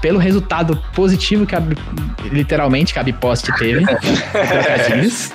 [0.00, 1.62] Pelo resultado positivo que a,
[2.32, 5.30] literalmente que a Bipost teve, trocadilhos,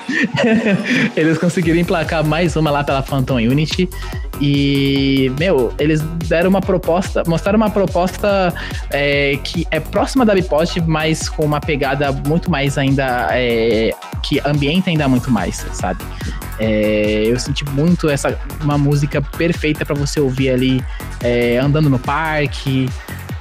[1.16, 3.90] eles conseguiram emplacar mais uma lá pela Phantom Unity.
[4.46, 8.54] E, meu, eles deram uma proposta, mostraram uma proposta
[8.90, 13.30] é, que é próxima da Bipost, mas com uma pegada muito mais ainda.
[13.32, 13.92] É,
[14.22, 16.04] que ambienta ainda muito mais, sabe?
[16.60, 20.84] É, eu senti muito essa uma música perfeita para você ouvir ali
[21.22, 22.90] é, andando no parque,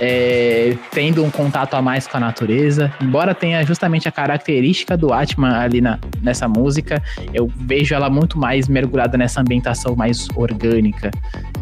[0.04, 2.92] é, tendo um contato a mais com a natureza.
[3.00, 7.00] Embora tenha justamente a característica do Atman ali na, nessa música,
[7.32, 11.12] eu vejo ela muito mais mergulhada nessa ambientação mais orgânica.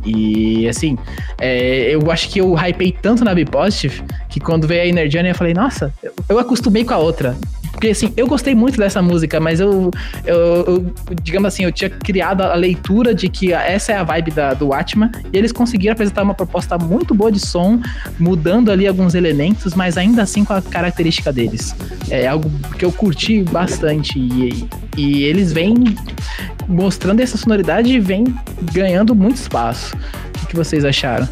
[0.07, 0.97] E assim,
[1.39, 5.33] é, eu acho que eu hypei tanto na Be Positive que quando veio a Journey
[5.33, 5.93] eu falei, nossa,
[6.27, 7.37] eu acostumei com a outra.
[7.81, 9.91] Porque assim, eu gostei muito dessa música, mas eu,
[10.27, 14.33] eu, eu, digamos assim, eu tinha criado a leitura de que essa é a vibe
[14.33, 17.81] da, do Atman, e eles conseguiram apresentar uma proposta muito boa de som,
[18.19, 21.75] mudando ali alguns elementos, mas ainda assim com a característica deles.
[22.11, 24.69] É algo que eu curti bastante, e,
[24.99, 25.75] e eles vêm
[26.69, 28.27] mostrando essa sonoridade e vem
[28.75, 29.97] ganhando muito espaço.
[30.43, 31.27] O que vocês acharam?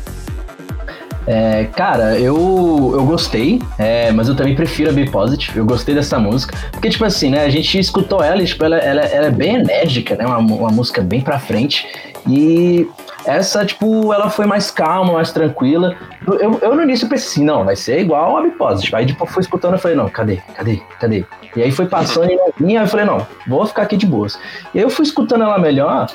[1.30, 5.58] É, cara, eu, eu gostei, é, mas eu também prefiro a Be Positive.
[5.58, 6.56] Eu gostei dessa música.
[6.72, 7.44] Porque, tipo assim, né?
[7.44, 10.24] A gente escutou ela e, tipo, ela, ela, ela é bem enérgica, né?
[10.24, 11.86] Uma, uma música bem pra frente.
[12.26, 12.88] E
[13.26, 15.94] essa, tipo, ela foi mais calma, mais tranquila.
[16.26, 18.96] Eu, eu no início pensei assim, não, vai ser igual a Be Positive.
[18.96, 21.26] Aí, tipo, fui escutando e falei, não, cadê, cadê, cadê?
[21.54, 24.38] E aí foi passando e minha, eu falei, não, vou ficar aqui de boas.
[24.72, 26.06] E aí eu fui escutando ela melhor.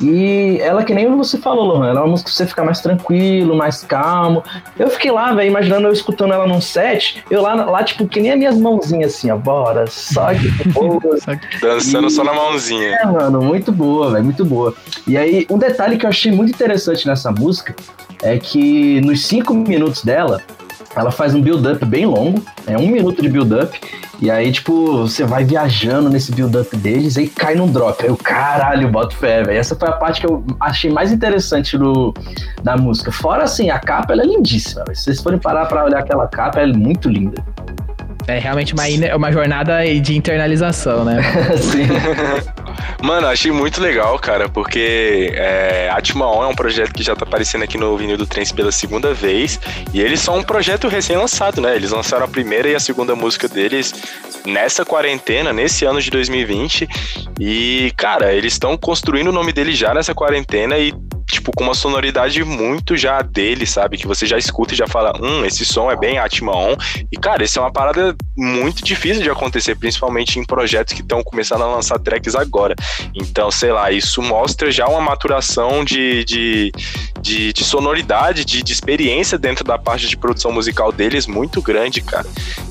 [0.00, 2.80] E ela, que nem você falou, Lohan, ela é uma música pra você ficar mais
[2.80, 4.42] tranquilo, mais calmo.
[4.78, 8.20] Eu fiquei lá, velho, imaginando eu escutando ela num set, eu lá, lá tipo, que
[8.20, 11.00] nem as minhas mãozinhas assim, ó, bora, só que boa.
[11.60, 12.96] Dançando e, só na mãozinha.
[12.96, 14.74] É, mano, muito boa, velho, muito boa.
[15.06, 17.74] E aí, um detalhe que eu achei muito interessante nessa música
[18.22, 20.40] é que nos cinco minutos dela,
[20.94, 23.78] ela faz um build-up bem longo, é um minuto de build-up,
[24.22, 28.00] e aí, tipo, você vai viajando nesse build-up deles e cai num drop.
[28.00, 29.58] Aí eu, caralho, boto fé, velho.
[29.58, 32.14] Essa foi a parte que eu achei mais interessante do,
[32.62, 33.10] da música.
[33.10, 34.84] Fora, assim, a capa, ela é lindíssima.
[34.86, 34.96] Véio.
[34.96, 37.44] Se vocês forem parar pra olhar aquela capa, ela é muito linda.
[38.28, 38.84] É realmente uma,
[39.16, 41.20] uma jornada de internalização, né?
[41.58, 41.88] Sim.
[43.02, 47.24] Mano, achei muito legal, cara, porque é, Atma On é um projeto que já tá
[47.24, 49.60] aparecendo aqui no Vinil do Trens pela segunda vez.
[49.92, 51.74] E eles são um projeto recém-lançado, né?
[51.74, 53.94] Eles lançaram a primeira e a segunda música deles
[54.46, 56.88] nessa quarentena, nesse ano de 2020.
[57.40, 60.92] E, cara, eles estão construindo o nome deles já nessa quarentena e
[61.32, 63.96] tipo, com uma sonoridade muito já dele, sabe?
[63.96, 66.76] Que você já escuta e já fala, hum, esse som é bem Atma On.
[67.10, 71.22] E, cara, isso é uma parada muito difícil de acontecer, principalmente em projetos que estão
[71.24, 72.74] começando a lançar tracks agora.
[73.14, 76.72] Então, sei lá, isso mostra já uma maturação de, de,
[77.20, 82.02] de, de sonoridade, de, de experiência dentro da parte de produção musical deles muito grande,
[82.02, 82.26] cara.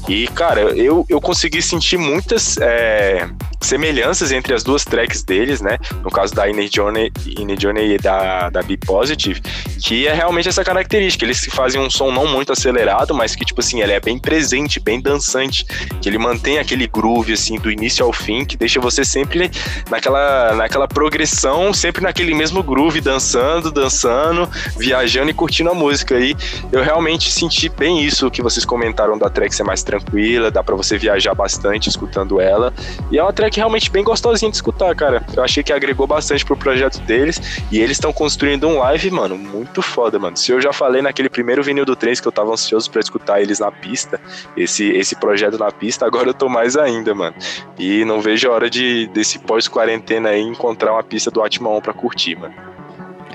[0.07, 3.27] E, cara, eu, eu consegui sentir muitas é,
[3.61, 5.77] semelhanças entre as duas tracks deles, né?
[6.03, 9.41] No caso da Inner Journey, Inner Journey e da da Be Positive,
[9.83, 11.25] que é realmente essa característica.
[11.25, 14.79] Eles fazem um som não muito acelerado, mas que, tipo assim, ele é bem presente,
[14.79, 15.65] bem dançante,
[16.01, 19.49] que ele mantém aquele groove, assim, do início ao fim, que deixa você sempre
[19.89, 26.19] naquela, naquela progressão, sempre naquele mesmo groove, dançando, dançando, viajando e curtindo a música.
[26.19, 26.35] E
[26.71, 30.75] eu realmente senti bem isso que vocês comentaram da track ser mais tranquila, dá para
[30.75, 32.73] você viajar bastante escutando ela.
[33.11, 35.23] E é uma track track realmente bem gostosinho de escutar, cara.
[35.35, 39.37] Eu achei que agregou bastante pro projeto deles e eles estão construindo um live, mano,
[39.37, 40.37] muito foda, mano.
[40.37, 43.41] Se eu já falei naquele primeiro vinil do 3 que eu tava ansioso para escutar
[43.41, 44.19] eles na pista,
[44.55, 47.35] esse, esse projeto na pista, agora eu tô mais ainda, mano.
[47.77, 51.81] E não vejo a hora de desse pós-quarentena aí encontrar uma pista do Atma 1
[51.81, 52.70] pra curtir, mano.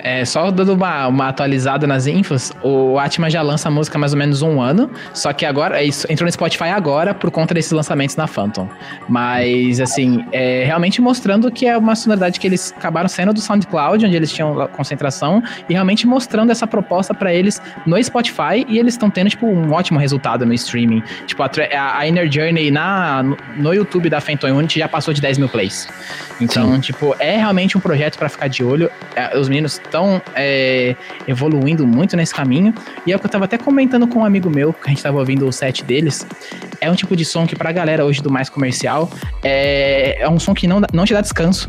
[0.06, 4.00] É, só dando uma, uma atualizada nas infos, o Atma já lança a música há
[4.00, 7.52] mais ou menos um ano, só que agora, isso entrou no Spotify agora por conta
[7.52, 8.68] desses lançamentos na Phantom.
[9.08, 14.06] Mas, assim, é realmente mostrando que é uma sonoridade que eles acabaram sendo do SoundCloud,
[14.06, 18.94] onde eles tinham concentração, e realmente mostrando essa proposta para eles no Spotify, e eles
[18.94, 21.02] estão tendo, tipo, um ótimo resultado no streaming.
[21.26, 21.50] Tipo, a,
[21.98, 23.24] a Inner Journey na,
[23.56, 25.88] no YouTube da Phantom Unity já passou de 10 mil plays.
[26.40, 26.80] Então, Sim.
[26.80, 28.90] tipo, é realmente um projeto para ficar de olho.
[29.14, 30.94] É, os meninos estão é,
[31.26, 32.74] evoluindo muito nesse caminho.
[33.06, 35.02] E é o que eu tava até comentando com um amigo meu, que a gente
[35.02, 36.26] tava ouvindo o set deles.
[36.80, 39.10] É um tipo de som que pra galera hoje do mais comercial
[39.42, 41.68] é, é um som que não, não te dá descanso.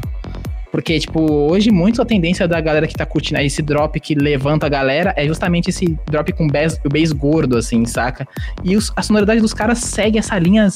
[0.78, 1.20] Porque, tipo,
[1.50, 5.12] hoje muito a tendência da galera que tá curtindo esse drop que levanta a galera
[5.18, 8.28] é justamente esse drop com o bass gordo, assim, saca?
[8.64, 10.68] E os, a sonoridade dos caras segue essa linha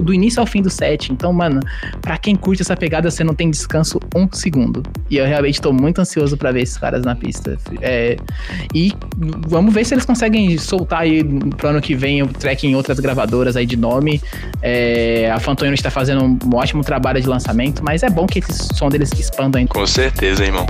[0.00, 1.12] do início ao fim do set.
[1.12, 1.60] Então, mano,
[2.00, 4.82] pra quem curte essa pegada, você não tem descanso um segundo.
[5.10, 7.58] E eu realmente tô muito ansioso para ver esses caras na pista.
[7.82, 8.16] É,
[8.74, 8.94] e
[9.46, 12.98] vamos ver se eles conseguem soltar aí pro ano que vem o track em outras
[12.98, 14.22] gravadoras aí de nome.
[14.62, 18.74] É, a Phantom está fazendo um ótimo trabalho de lançamento, mas é bom que esse
[18.74, 19.72] som deles expanda ainda.
[19.72, 20.66] Com certeza, irmão.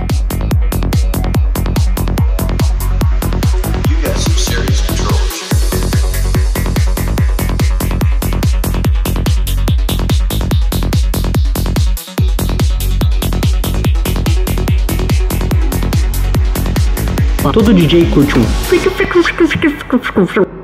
[17.53, 20.54] Todo DJ curte um.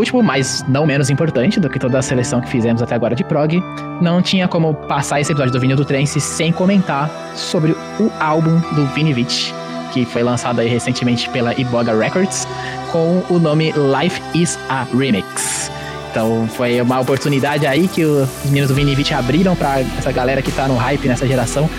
[0.00, 3.22] Último, mas não menos importante do que toda a seleção que fizemos até agora de
[3.22, 3.62] prog,
[4.00, 8.58] não tinha como passar esse episódio do Vinil do Trance sem comentar sobre o álbum
[8.74, 9.54] do Vinivich,
[9.92, 12.48] que foi lançado aí recentemente pela Iboga Records,
[12.90, 15.70] com o nome Life is a Remix.
[16.10, 20.50] Então foi uma oportunidade aí que os meninos do Vinivich abriram para essa galera que
[20.50, 21.70] tá no hype nessa geração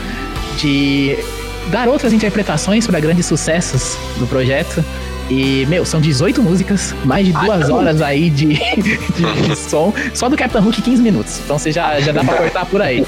[0.57, 1.17] de
[1.69, 4.84] dar outras interpretações para grandes sucessos do projeto.
[5.32, 9.93] E, meu, são 18 músicas, mais de duas Ai, horas aí de, de, de, som.
[10.13, 11.39] Só do Captain Hook 15 minutos.
[11.45, 13.07] Então você já, já dá pra cortar por aí.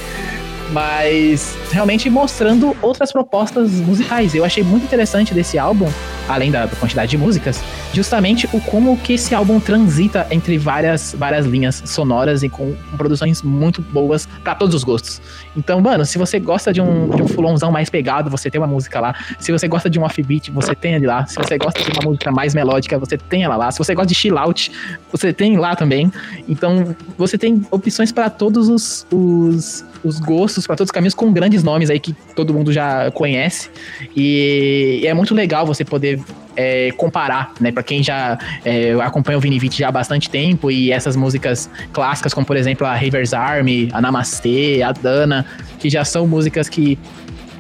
[0.71, 4.34] Mas realmente mostrando outras propostas musicais.
[4.34, 5.91] Eu achei muito interessante desse álbum,
[6.30, 7.61] além da quantidade de músicas,
[7.93, 13.41] justamente o como que esse álbum transita entre várias, várias linhas sonoras e com, produções
[13.41, 15.21] muito boas para todos os gostos.
[15.55, 18.67] Então, mano, se você gosta de um, de um fulonzão mais pegado, você tem uma
[18.67, 19.15] música lá.
[19.39, 21.25] Se você gosta de um offbeat, você tem ali lá.
[21.27, 23.71] Se você gosta de uma música mais melódica, você tem ela lá.
[23.71, 24.71] Se você gosta de chill out,
[25.11, 26.11] você tem lá também.
[26.49, 31.31] Então, você tem opções para todos os, os, os gostos, para todos os caminhos, com
[31.31, 33.69] grandes nomes aí que todo mundo já conhece.
[34.15, 36.19] E é muito legal você poder
[36.56, 37.72] é, comparar, né?
[37.72, 42.34] Para quem já é, acompanha o Vinivite já há bastante tempo e essas músicas clássicas,
[42.34, 45.45] como por exemplo a Rivers Army, a Namastê, a Dana,
[45.80, 46.97] que já são músicas que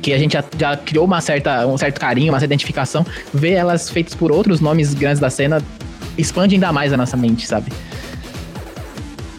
[0.01, 3.53] que a gente já, já, criou uma certa, um certo carinho, uma certa identificação, ver
[3.53, 5.61] elas feitas por outros nomes grandes da cena
[6.17, 7.71] expande ainda mais a nossa mente, sabe?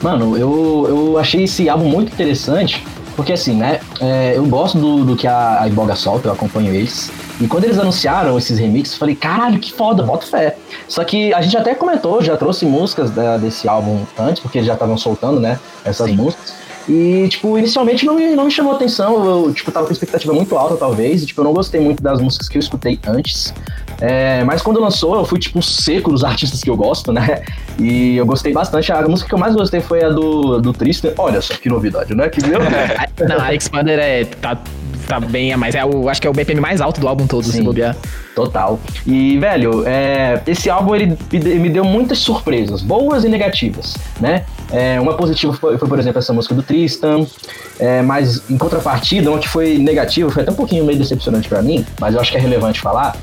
[0.02, 2.82] Mano, eu, eu achei esse álbum muito interessante,
[3.16, 6.74] porque assim, né, é, eu gosto do, do que a, a Iboga solta, eu acompanho
[6.74, 10.56] eles, e quando eles anunciaram esses remixes, eu falei, caralho, que foda, bota fé.
[10.86, 14.66] Só que a gente até comentou, já trouxe músicas da, desse álbum antes, porque eles
[14.66, 16.16] já estavam soltando, né, essas Sim.
[16.16, 16.54] músicas.
[16.88, 20.56] E, tipo, inicialmente não me, não me chamou atenção, eu, tipo, tava com expectativa muito
[20.56, 23.54] alta, talvez, e, tipo, eu não gostei muito das músicas que eu escutei antes.
[24.00, 27.42] É, mas quando lançou, eu fui, tipo, seco dos artistas que eu gosto, né?
[27.78, 28.92] E eu gostei bastante.
[28.92, 31.12] A música que eu mais gostei foi a do, do Tristan.
[31.16, 32.28] Olha só que novidade, né?
[32.28, 32.58] Que viu?
[33.28, 34.58] não, a Expander é, tá
[35.06, 37.44] tá bem, mas é o, acho que é o BPM mais alto do álbum todo,
[37.44, 37.96] Sim, se bobear.
[38.34, 38.80] Total.
[39.06, 44.44] E, velho, é, esse álbum ele me deu muitas surpresas, boas e negativas, né?
[44.72, 47.26] É, uma positiva foi, foi, por exemplo, essa música do Tristan,
[47.78, 51.62] é, mas em contrapartida, uma que foi negativa, foi até um pouquinho meio decepcionante para
[51.62, 53.16] mim, mas eu acho que é relevante falar.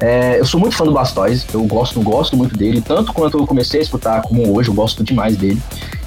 [0.00, 3.46] É, eu sou muito fã do Blastoise, eu gosto, gosto muito dele, tanto quanto eu
[3.46, 5.60] comecei a escutar como hoje, eu gosto demais dele.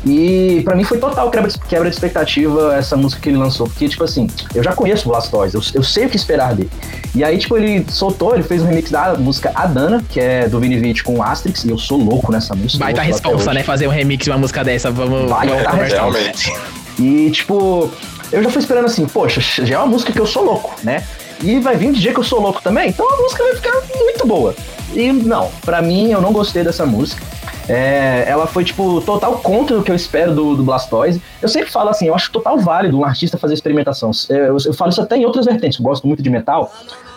[0.05, 3.87] E para mim foi total quebra, quebra de expectativa essa música que ele lançou, porque,
[3.89, 6.69] tipo assim, eu já conheço o Blastoise, eu, eu sei o que esperar dele.
[7.13, 10.59] E aí, tipo, ele soltou, ele fez um remix da música Adana, que é do
[10.59, 12.83] Vini Vici com o Asterix, e eu sou louco nessa música.
[12.83, 13.63] Vai tá responsa, né?
[13.63, 16.53] Fazer um remix de uma música dessa, vamos, Vai vamos tá Realmente.
[16.97, 17.91] E, tipo,
[18.31, 21.03] eu já fui esperando assim, poxa, já é uma música que eu sou louco, né?
[21.43, 24.27] E vai vir DJ que eu sou louco também, então a música vai ficar muito
[24.27, 24.55] boa.
[24.93, 27.23] E não, para mim eu não gostei dessa música.
[27.67, 31.21] É, ela foi, tipo, total contra o que eu espero do, do Blastoise.
[31.41, 34.11] Eu sempre falo assim, eu acho total válido um artista fazer experimentação.
[34.29, 36.73] Eu, eu falo isso até em outras vertentes, eu gosto muito de metal,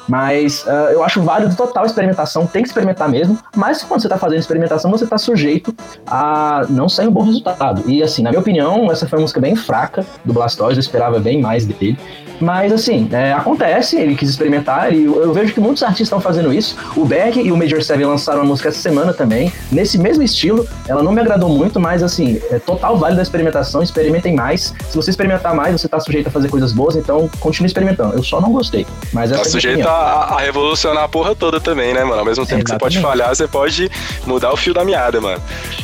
[0.09, 4.18] mas uh, eu acho válido total experimentação, tem que experimentar mesmo, mas quando você está
[4.18, 5.75] fazendo experimentação, você está sujeito
[6.07, 7.83] a não sair um bom resultado.
[7.91, 11.18] E assim, na minha opinião, essa foi uma música bem fraca do Blastoise, eu esperava
[11.18, 11.99] bem mais dele.
[12.41, 16.20] Mas assim, é, acontece, ele quis experimentar, e eu, eu, vejo que muitos artistas estão
[16.20, 16.76] fazendo isso.
[16.97, 20.66] O Berg e o Major Seven lançaram uma música essa semana também, nesse mesmo estilo.
[20.89, 24.74] Ela não me agradou muito, mas assim, é total válido a experimentação, experimentem mais.
[24.89, 28.14] Se você experimentar mais, você tá sujeito a fazer coisas boas, então continue experimentando.
[28.14, 28.87] Eu só não gostei.
[29.12, 32.18] Mas tá é minha sujeito a, a revolucionar a porra toda também, né, mano?
[32.18, 33.91] Ao mesmo tempo que você pode falhar, você pode
[34.26, 35.41] mudar o fio da meada, mano.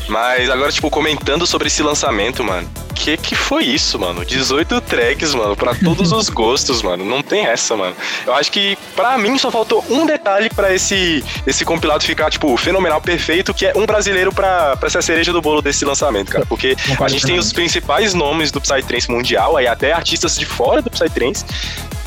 [0.08, 2.68] Mas agora, tipo, comentando sobre esse lançamento, mano.
[3.02, 4.24] Que que foi isso, mano?
[4.26, 7.02] 18 tracks, mano, pra todos os gostos, mano.
[7.02, 7.96] Não tem essa, mano.
[8.26, 12.54] Eu acho que, pra mim, só faltou um detalhe pra esse, esse compilado ficar, tipo,
[12.58, 16.30] fenomenal, perfeito, que é um brasileiro pra, pra ser a cereja do bolo desse lançamento,
[16.30, 16.44] cara.
[16.44, 20.82] Porque a gente tem os principais nomes do Psytrance mundial, aí até artistas de fora
[20.82, 21.44] do Psytrance,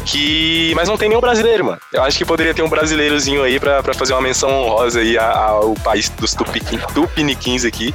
[0.05, 0.73] que.
[0.75, 1.79] Mas não tem nenhum brasileiro, mano.
[1.91, 5.73] Eu acho que poderia ter um brasileirozinho aí pra, fazer uma menção honrosa aí ao
[5.83, 6.33] país dos
[6.93, 7.93] tupiniquins aqui.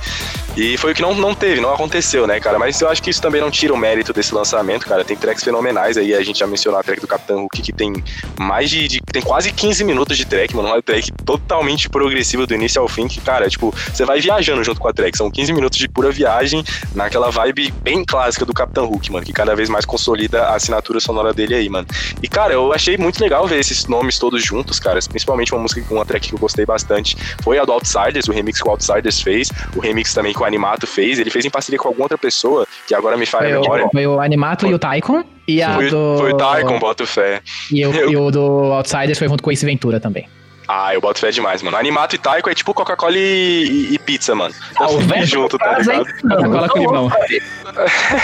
[0.57, 2.59] E foi o que não, não teve, não aconteceu, né, cara?
[2.59, 5.05] Mas eu acho que isso também não tira o mérito desse lançamento, cara.
[5.05, 6.13] Tem tracks fenomenais aí.
[6.15, 7.93] A gente já mencionou a track do Capitão Hulk, que tem
[8.41, 10.69] mais de, de- tem quase 15 minutos de track, mano.
[10.71, 14.81] Uma track totalmente progressiva do início ao fim, que, cara, tipo, você vai viajando junto
[14.81, 15.17] com a track.
[15.17, 19.33] São 15 minutos de pura viagem naquela vibe bem clássica do Capitão Hulk, mano, que
[19.33, 21.87] cada vez mais consolida a assinatura sonora dele aí, mano.
[22.23, 24.99] E, cara, eu achei muito legal ver esses nomes todos juntos, cara.
[25.09, 27.17] Principalmente uma música, uma track que eu gostei bastante.
[27.43, 29.49] Foi a do Outsiders, o remix que o Outsiders fez.
[29.77, 31.19] O remix também que o Animato fez.
[31.19, 33.89] Ele fez em parceria com alguma outra pessoa, que agora me falha Foi a memória.
[33.93, 35.25] foi o Animato e o Taikon.
[35.47, 36.17] E a Foi, do.
[36.19, 37.41] foi o Taikon, boto fé.
[37.73, 38.41] E o, Eu- e o do
[38.73, 40.29] Outsiders foi junto com o Ace Ventura também.
[40.69, 41.79] Ah, eu boto fé demais, mano.
[41.79, 44.55] Animato e Taiko é tipo Coca-Cola e, e pizza, mano.
[44.77, 46.05] Ah, o velho junto, tá ligado?
[46.21, 47.11] Coca-Cola com limão.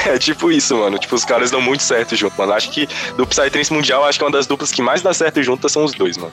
[0.07, 0.99] É tipo isso, mano.
[0.99, 2.53] Tipo, os caras dão muito certo junto, mano.
[2.53, 5.43] Acho que do Psytrance Mundial, acho que é uma das duplas que mais dá certo
[5.43, 6.33] juntas são os dois, mano.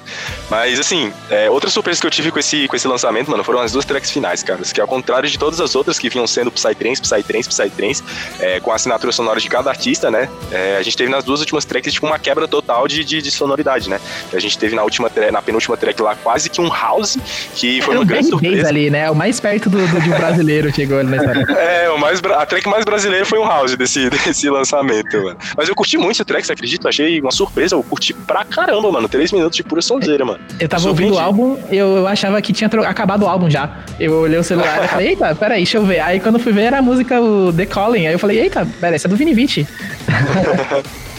[0.49, 3.59] Mas, assim, é, outra surpresa que eu tive com esse, com esse lançamento, mano, foram
[3.59, 4.61] as duas tracks finais, cara.
[4.61, 8.03] Que ao contrário de todas as outras que vinham sendo Psytrance, Psytrance, Psytrance,
[8.39, 10.27] é, com a assinatura sonora de cada artista, né?
[10.51, 13.31] É, a gente teve nas duas últimas tracks, tipo, uma quebra total de, de, de
[13.31, 13.99] sonoridade, né?
[14.33, 17.17] A gente teve na última na penúltima track lá quase que um house,
[17.55, 18.67] que foi uma grande surpresa.
[18.67, 19.09] ali, né?
[19.09, 21.45] O mais perto do, do- de um brasileiro chegou ali na história.
[21.61, 25.37] É, o mais, a track mais brasileira foi um house desse, desse lançamento, mano.
[25.55, 26.89] Mas eu curti muito esse track, você acredita?
[26.89, 29.07] Achei uma surpresa, eu curti pra caramba, mano.
[29.07, 30.39] Três minutos de pura sonzeira, mano.
[30.59, 31.13] Eu tava Surpreendi.
[31.13, 33.69] ouvindo o álbum, eu, achava que tinha acabado o álbum já.
[33.99, 35.99] Eu olhei o celular e falei, eita, peraí, deixa eu ver.
[35.99, 38.07] Aí quando fui ver era a música o The Calling.
[38.07, 39.67] Aí eu falei, eita, peraí, essa é do Vini Vici.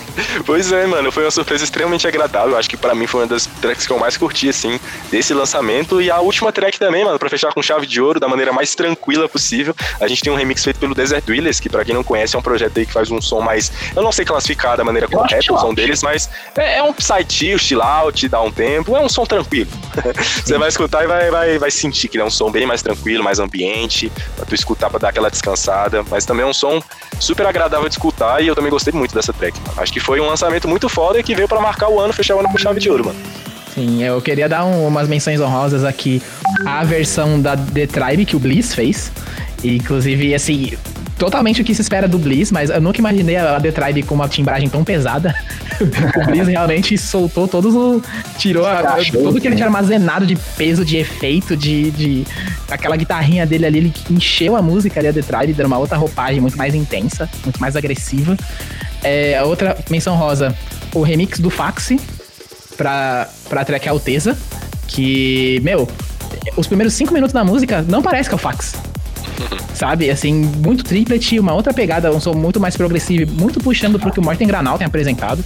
[0.45, 2.57] Pois é, mano, foi uma surpresa extremamente agradável.
[2.57, 4.79] Acho que pra mim foi uma das tracks que eu mais curti, assim,
[5.11, 6.01] desse lançamento.
[6.01, 8.75] E a última track também, mano, pra fechar com chave de ouro, da maneira mais
[8.75, 9.75] tranquila possível.
[10.01, 12.39] A gente tem um remix feito pelo Desert Wheelers, que pra quem não conhece é
[12.39, 13.73] um projeto aí que faz um som mais.
[13.95, 16.93] Eu não sei classificar da maneira Eu correta o som deles, mas é, é um
[16.93, 18.97] psy chill out, dá um tempo.
[18.97, 19.71] É um som tranquilo.
[20.45, 22.83] Você vai escutar e vai, vai, vai sentir que ele é um som bem mais
[22.83, 26.05] tranquilo, mais ambiente, pra tu escutar pra dar aquela descansada.
[26.11, 26.83] Mas também é um som
[27.19, 29.81] super agradável de escutar e eu também gostei muito dessa track, mano.
[29.81, 32.37] Acho que foi um lançamento muito foda e que veio pra marcar o ano, fechar
[32.37, 33.19] o ano com chave de ouro, mano.
[33.75, 36.21] Sim, eu queria dar um- umas menções honrosas aqui.
[36.67, 39.11] A versão da The Tribe que o Bliss fez.
[39.65, 40.73] E, inclusive, assim,
[41.17, 44.15] totalmente o que se espera do Bliss, mas eu nunca imaginei a The Tribe com
[44.15, 45.35] uma timbragem tão pesada.
[45.81, 48.03] o Bliss realmente soltou todos o.
[48.37, 49.57] Tirou a- tudo que ele né?
[49.57, 51.91] tinha armazenado de peso, de efeito, de.
[51.93, 52.27] de
[52.71, 55.97] aquela guitarrinha dele ali, ele encheu a música ali, a The Tribe, dando uma outra
[55.97, 58.37] roupagem muito mais intensa, muito mais agressiva.
[59.03, 60.55] É, a outra menção rosa,
[60.95, 62.01] o remix do Faxi
[62.77, 64.37] pra, pra track Alteza,
[64.87, 65.89] que, meu,
[66.57, 68.75] os primeiros cinco minutos da música não parece que é o Fax.
[69.75, 70.11] Sabe?
[70.11, 74.21] Assim, muito triplet, uma outra pegada, um som muito mais progressivo, muito puxando pro que
[74.21, 75.45] o Morten Granal tem apresentado.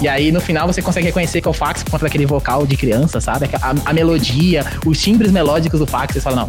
[0.00, 2.66] E aí, no final, você consegue reconhecer que é o Fax por conta daquele vocal
[2.66, 3.48] de criança, sabe?
[3.62, 6.48] A, a melodia, os timbres melódicos do Fax, você fala, não.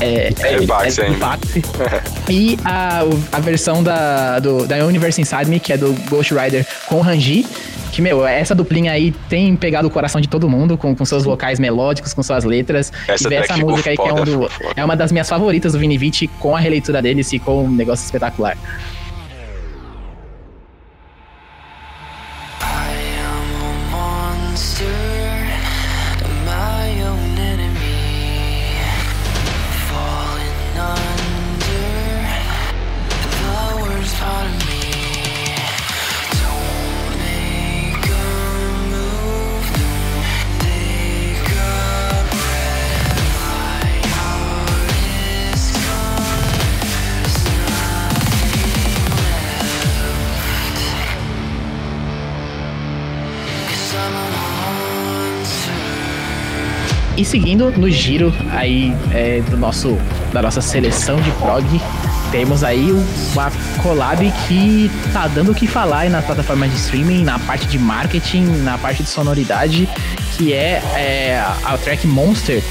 [0.00, 1.16] É, É do ainda.
[1.18, 1.54] Fax.
[2.28, 6.66] E a, a versão da, do, da Universe Inside Me, que é do Ghost Rider
[6.86, 7.46] com o Ranji,
[7.92, 11.24] que, meu, essa duplinha aí tem pegado o coração de todo mundo, com, com seus
[11.24, 12.92] vocais melódicos, com suas letras.
[13.08, 15.72] Essa e ver essa música aí, que é, um do- é uma das minhas favoritas
[15.72, 18.56] do Vini Vici, com a releitura dele, ficou um negócio espetacular.
[57.16, 59.96] E seguindo no giro aí é, do nosso,
[60.32, 61.64] da nossa seleção de prog,
[62.30, 62.92] temos aí
[63.32, 63.50] uma
[63.82, 68.44] collab que tá dando o que falar na plataforma de streaming, na parte de marketing,
[68.62, 69.88] na parte de sonoridade,
[70.36, 72.62] que é, é a track Monster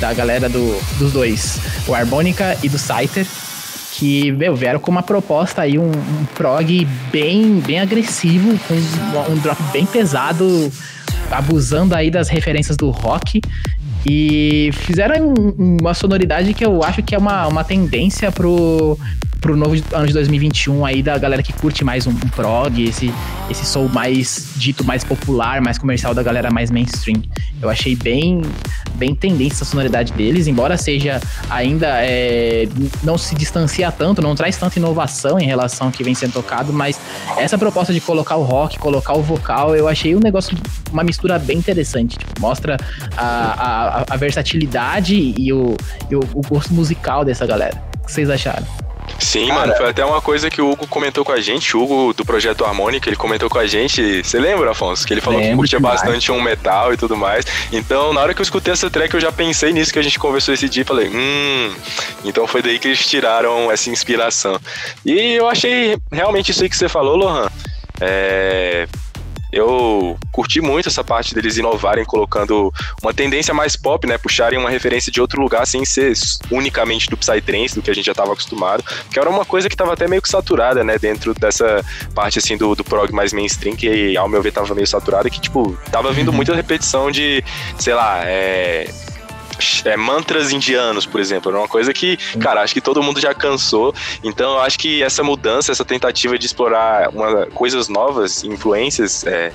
[0.00, 3.26] da galera do, dos dois, o Harmonica e do Scyther,
[3.92, 9.32] que meu, vieram com uma proposta aí, um, um prog bem, bem agressivo, com um,
[9.32, 10.72] um drop bem pesado,
[11.30, 13.40] abusando aí das referências do rock.
[14.04, 18.98] E fizeram um- uma sonoridade que eu acho que é uma, uma tendência pro,
[19.42, 23.12] pro novo ano de 2021 aí da galera que curte mais um, um prog, esse,
[23.50, 27.20] esse soul mais dito mais popular, mais comercial da galera mais mainstream.
[27.60, 28.40] Eu achei bem,
[28.94, 31.20] bem tendência essa sonoridade deles, embora seja
[31.50, 32.68] ainda é,
[33.02, 36.72] não se distancia tanto, não traz tanta inovação em relação ao que vem sendo tocado,
[36.72, 36.98] mas
[37.36, 40.56] essa proposta de colocar o rock, colocar o vocal, eu achei um negócio,
[40.92, 42.16] uma mistura bem interessante.
[42.16, 42.76] Tipo, mostra
[43.16, 45.76] a, a, a versatilidade e, o,
[46.08, 47.82] e o, o gosto musical dessa galera.
[48.02, 48.91] O que vocês acharam?
[49.22, 52.12] Sim, mano, foi até uma coisa que o Hugo comentou com a gente, o Hugo
[52.12, 55.06] do Projeto Harmônica, ele comentou com a gente, você lembra, Afonso?
[55.06, 56.02] Que ele falou que curtia demais.
[56.02, 57.46] bastante um metal e tudo mais.
[57.70, 60.18] Então, na hora que eu escutei essa track, eu já pensei nisso que a gente
[60.18, 61.74] conversou esse dia e falei, hum,
[62.24, 64.58] então foi daí que eles tiraram essa inspiração.
[65.04, 67.48] E eu achei realmente isso aí que você falou, Lohan.
[68.00, 68.88] É.
[69.52, 72.72] Eu curti muito essa parte deles inovarem, colocando
[73.02, 74.16] uma tendência mais pop, né?
[74.16, 76.12] Puxarem uma referência de outro lugar sem ser
[76.50, 78.82] unicamente do Psytrance, do que a gente já estava acostumado.
[79.10, 80.98] Que era uma coisa que estava até meio que saturada, né?
[80.98, 81.84] Dentro dessa
[82.14, 85.40] parte, assim, do, do prog mais mainstream, que ao meu ver tava meio saturada, que,
[85.40, 87.44] tipo, tava vindo muita repetição de,
[87.78, 88.88] sei lá, é
[89.84, 91.50] é, mantras indianos, por exemplo.
[91.50, 93.94] Era uma coisa que, cara, acho que todo mundo já cansou.
[94.22, 99.52] Então, eu acho que essa mudança, essa tentativa de explorar uma, coisas novas, influências, é,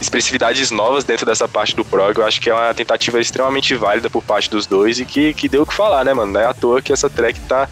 [0.00, 4.08] expressividades novas dentro dessa parte do prog, eu acho que é uma tentativa extremamente válida
[4.08, 6.32] por parte dos dois e que, que deu o que falar, né, mano?
[6.32, 7.68] Não é à toa que essa track tá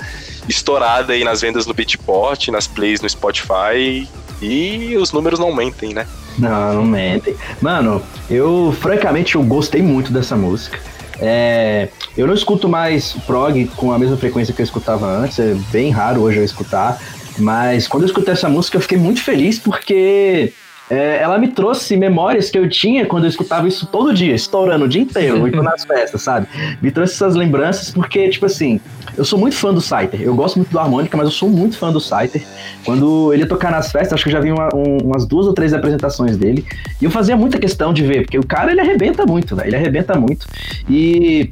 [0.48, 4.08] estourada aí nas vendas no Beatport, nas plays no Spotify
[4.40, 6.06] e os números não mentem, né?
[6.38, 7.34] Não, não mentem.
[7.60, 10.78] Mano, eu, francamente, eu gostei muito dessa música.
[11.20, 15.54] É, eu não escuto mais prog com a mesma frequência que eu escutava antes, é
[15.72, 17.00] bem raro hoje eu escutar,
[17.38, 20.52] mas quando eu escutei essa música eu fiquei muito feliz porque
[20.90, 24.84] é, ela me trouxe memórias que eu tinha quando eu escutava isso todo dia, estourando
[24.86, 26.46] o dia inteiro, indo nas festas, sabe?
[26.80, 28.80] Me trouxe essas lembranças porque, tipo assim,
[29.16, 31.76] eu sou muito fã do Scyther, eu gosto muito do harmônica, mas eu sou muito
[31.76, 32.42] fã do Scyther.
[32.84, 35.46] Quando ele ia tocar nas festas, acho que eu já vi uma- um- umas duas
[35.46, 36.64] ou três apresentações dele,
[37.00, 39.76] e eu fazia muita questão de ver, porque o cara ele arrebenta muito, velho, ele
[39.76, 40.46] arrebenta muito.
[40.88, 41.50] E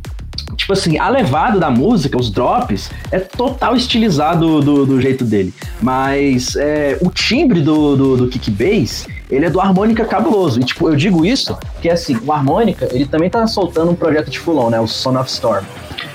[0.57, 5.53] tipo assim, a levada da música, os drops, é total estilizado do, do jeito dele.
[5.83, 10.61] Mas é, o timbre do, do, do kick bass, ele é do harmônica cabuloso.
[10.61, 14.31] E tipo, eu digo isso porque assim, o harmônica, ele também tá soltando um projeto
[14.31, 14.81] de Fulon, né?
[14.81, 15.65] O Son of Storm.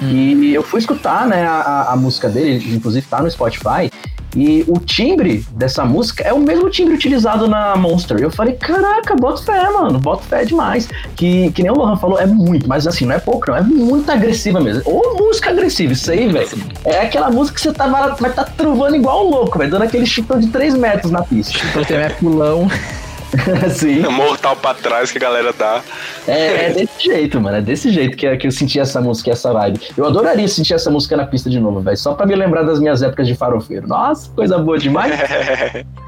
[0.02, 3.92] E eu fui escutar, né, a, a- música dele, inclusive tá no Spotify.
[4.36, 8.18] E o timbre dessa música é o mesmo timbre utilizado na Monster.
[8.18, 10.88] Eu falei, caraca, bota fé, mano, bota fé demais.
[11.18, 13.62] Que, que nem o Lohan falou, é muito, mas assim, não é pouco, não, é
[13.62, 14.84] muito agressiva mesmo.
[14.86, 16.48] Ou música agressiva, isso aí, velho.
[16.86, 19.84] É aquela música que você tá, vai vai tá truvando igual um louco, velho, dando
[19.84, 21.60] aquele chutão de 3 metros na pista.
[21.70, 22.70] Então tem é pulão.
[23.66, 24.00] assim.
[24.02, 25.82] Mortal pra trás que a galera dá.
[26.28, 27.58] É, é desse jeito, mano.
[27.58, 29.80] É desse jeito que, que eu senti essa música e essa vibe.
[29.98, 31.98] Eu adoraria sentir essa música na pista de novo, velho.
[31.98, 33.88] Só pra me lembrar das minhas épocas de farofeiro.
[33.88, 35.14] Nossa, coisa boa demais.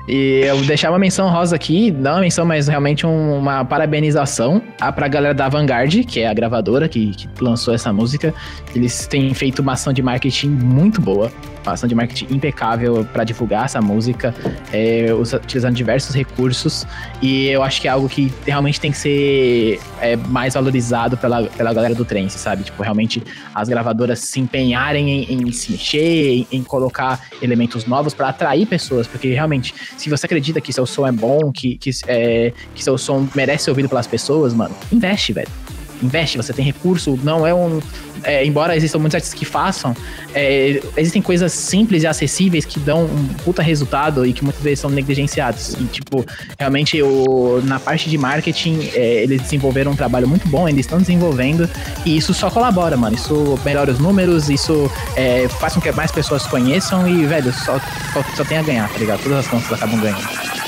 [0.06, 3.64] E eu vou deixar uma menção rosa aqui, não uma menção, mas realmente um- uma
[3.64, 8.34] parabenização a, pra galera da Vanguard, que é a gravadora que, que lançou essa música.
[8.76, 11.32] Eles têm feito uma ação de marketing muito boa,
[11.66, 14.34] ação de marketing impecável pra divulgar essa música,
[14.72, 16.86] é, utilizando diversos recursos.
[17.22, 21.44] E eu acho que é algo que realmente tem que ser é, mais valorizado pela,
[21.44, 22.64] pela galera do trance, sabe?
[22.64, 28.14] Tipo, realmente as gravadoras se empenharem em, em se mexer, em, em colocar elementos novos
[28.14, 31.92] pra atrair pessoas, porque realmente, se você acredita que seu som é bom, que, que,
[32.08, 35.63] é, que seu som merece ser ouvido pelas pessoas, mano, investe, velho.
[36.04, 37.80] Investe, você tem recurso, não é um.
[38.24, 39.96] é, embora existam muitos artistas que façam,
[40.34, 44.80] é, existem coisas simples e acessíveis que dão um puta resultado e que muitas vezes
[44.80, 45.76] são negligenciados.
[45.80, 46.26] E, tipo,
[46.60, 51.00] realmente, o, na parte de marketing, é, eles desenvolveram um trabalho muito bom, ainda estão
[51.00, 51.70] desenvolvendo,
[52.06, 53.16] e isso só colabora, mano.
[53.16, 57.80] Isso melhora os números, isso é, faz com que mais pessoas conheçam e, velho, só,
[58.14, 59.22] só, só tem a ganhar, tá ligado?
[59.24, 60.63] Todas as contas acabam ganhando.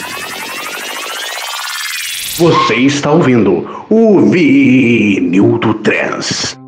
[2.38, 6.60] Você está ouvindo o Vinil do Trans.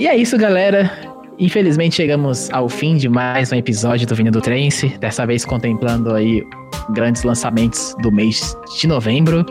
[0.00, 0.90] E é isso, galera.
[1.38, 6.14] Infelizmente chegamos ao fim de mais um episódio do Vinil do Trance, dessa vez contemplando
[6.14, 6.42] aí
[6.90, 9.44] grandes lançamentos do mês de novembro.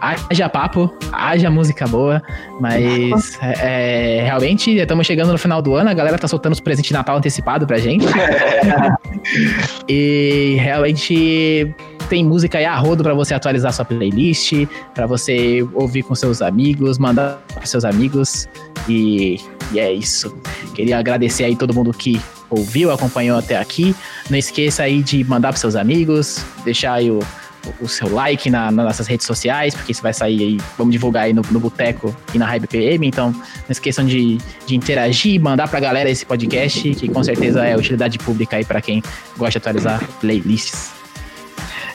[0.00, 2.22] Haja papo, haja música boa,
[2.60, 6.88] mas é, realmente estamos chegando no final do ano, a galera tá soltando os presentes
[6.88, 8.06] de Natal antecipado pra gente.
[9.88, 11.74] e realmente
[12.08, 14.52] tem música aí a rodo pra você atualizar sua playlist,
[14.94, 18.46] pra você ouvir com seus amigos, mandar pros seus amigos.
[18.88, 19.40] E,
[19.72, 20.36] e é isso.
[20.74, 23.94] Queria agradecer aí todo mundo que ouviu, acompanhou até aqui.
[24.30, 27.20] Não esqueça aí de mandar pros seus amigos, deixar aí o,
[27.80, 31.24] o seu like na, nas nossas redes sociais, porque isso vai sair aí, vamos divulgar
[31.24, 35.68] aí no, no Boteco e na Hype PM, então não esqueçam de, de interagir, mandar
[35.68, 39.02] pra galera esse podcast, que com certeza é utilidade pública aí pra quem
[39.36, 41.03] gosta de atualizar playlists.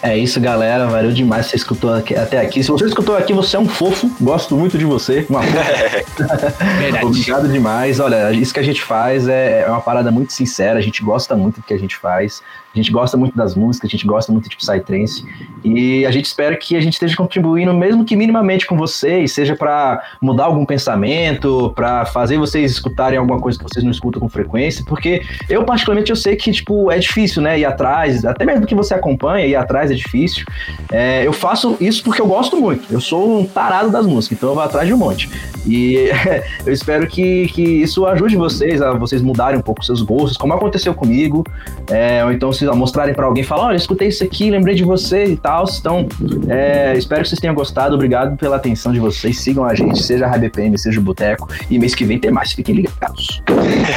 [0.02, 0.88] É isso, galera.
[0.88, 2.64] Valeu demais você escutou aqui- até aqui.
[2.64, 4.10] Se você escutou aqui, você é um fofo.
[4.22, 5.26] Gosto muito de você.
[5.30, 5.40] Um.
[6.80, 7.06] Verdade.
[7.06, 8.00] Obrigado demais.
[8.00, 10.80] Olha, isso que a gente faz é, é uma parada muito sincera.
[10.80, 12.42] A gente gosta muito do que a gente faz.
[12.74, 15.26] A gente gosta muito das músicas, a gente gosta muito de Psytrance.
[15.64, 19.56] E a gente espera que a gente esteja contribuindo, mesmo que minimamente com vocês, seja
[19.56, 24.30] para mudar algum pensamento, para fazer vocês escutarem alguma coisa que vocês não escutam com
[24.30, 28.66] frequência, porque eu particularmente eu sei que tipo é difícil, né, ir atrás, até mesmo
[28.66, 30.46] que você acompanha, ir atrás é difícil.
[30.92, 32.92] É, eu faço isso porque eu gosto muito.
[32.92, 35.30] Eu sou um tarado das músicas, então eu vou atrás de um monte.
[35.66, 36.10] E
[36.66, 40.54] eu espero que, que isso ajude vocês a vocês mudarem um pouco seus gostos, como
[40.54, 41.44] aconteceu comigo.
[41.90, 45.26] É, ou então vocês mostrarem pra alguém, falar, olha, escutei isso aqui, lembrei de você
[45.26, 45.66] e tal.
[45.80, 46.08] Então,
[46.48, 47.96] é, espero que vocês tenham gostado.
[47.96, 49.40] Obrigado pela atenção de vocês.
[49.40, 51.48] Sigam a gente, seja a RBPM, seja o Boteco.
[51.70, 53.42] E mês que vem tem mais, fiquem ligados.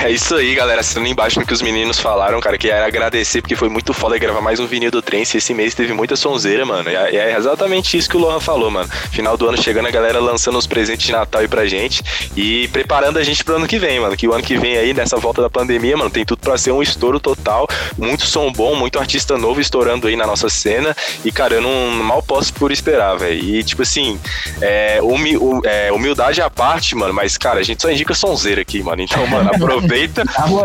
[0.04, 0.80] É isso aí, galera.
[0.80, 4.18] Assinando embaixo no que os meninos falaram, cara, que era agradecer, porque foi muito foda
[4.18, 5.36] gravar mais um vinil do Trance.
[5.36, 6.90] Esse mês teve muita sonzeira, mano.
[6.90, 8.88] E é é exatamente isso que o Lohan falou, mano.
[9.10, 12.02] Final do ano chegando, a galera lançando os presentes de Natal aí pra gente
[12.34, 14.16] e preparando a gente pro ano que vem, mano.
[14.16, 16.72] Que o ano que vem aí, nessa volta da pandemia, mano, tem tudo pra ser
[16.72, 17.68] um estouro total.
[17.98, 20.96] Muito som bom, muito artista novo estourando aí na nossa cena.
[21.24, 23.38] E, cara, eu não mal posso por esperar, velho.
[23.38, 24.18] E, tipo assim,
[24.60, 28.62] é, humi- hu- é, humildade à parte, mano, mas, cara, a gente só indica sonzeira
[28.62, 29.02] aqui, mano.
[29.02, 30.22] Então, mano, aproveita,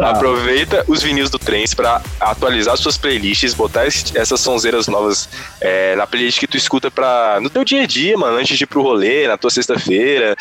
[0.10, 5.28] aproveita os vinis do Trens pra atualizar suas playlists, botar esse- essas sonzeiras novas
[5.60, 8.64] é, na playlist que tu escuta pra, no teu dia a dia, mano, antes de
[8.64, 10.36] ir pro rolê, na tua sexta-feira.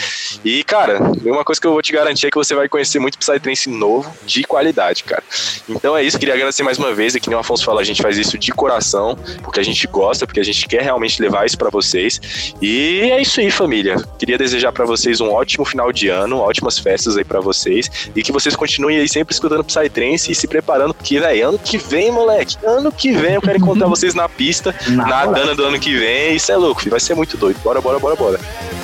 [0.44, 3.18] E, cara, uma coisa que eu vou te garantir é que você vai conhecer muito
[3.18, 5.22] Psytrance novo, de qualidade, cara.
[5.68, 7.84] Então é isso, queria agradecer mais uma vez, e que nem o Afonso falou, a
[7.84, 11.46] gente faz isso de coração, porque a gente gosta, porque a gente quer realmente levar
[11.46, 12.54] isso pra vocês.
[12.60, 13.96] E é isso aí, família.
[14.18, 18.22] Queria desejar pra vocês um ótimo final de ano, ótimas festas aí pra vocês, e
[18.22, 22.10] que vocês continuem aí sempre escutando Psytrance e se preparando, porque, velho, ano que vem,
[22.10, 25.96] moleque, ano que vem eu quero encontrar vocês na pista, Na nadando do ano que
[25.96, 27.58] vem, isso é louco, vai ser muito doido.
[27.62, 28.40] Bora, bora, bora, bora.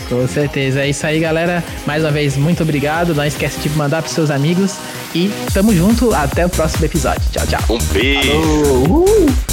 [0.08, 0.82] Com certeza.
[0.82, 1.41] É isso aí, galera.
[1.86, 3.14] Mais uma vez, muito obrigado.
[3.14, 4.76] Não esquece de mandar pros seus amigos.
[5.14, 6.14] E tamo junto.
[6.14, 7.22] Até o próximo episódio.
[7.30, 7.76] Tchau, tchau.
[7.76, 8.32] Um beijo.
[8.32, 9.51] Uhul.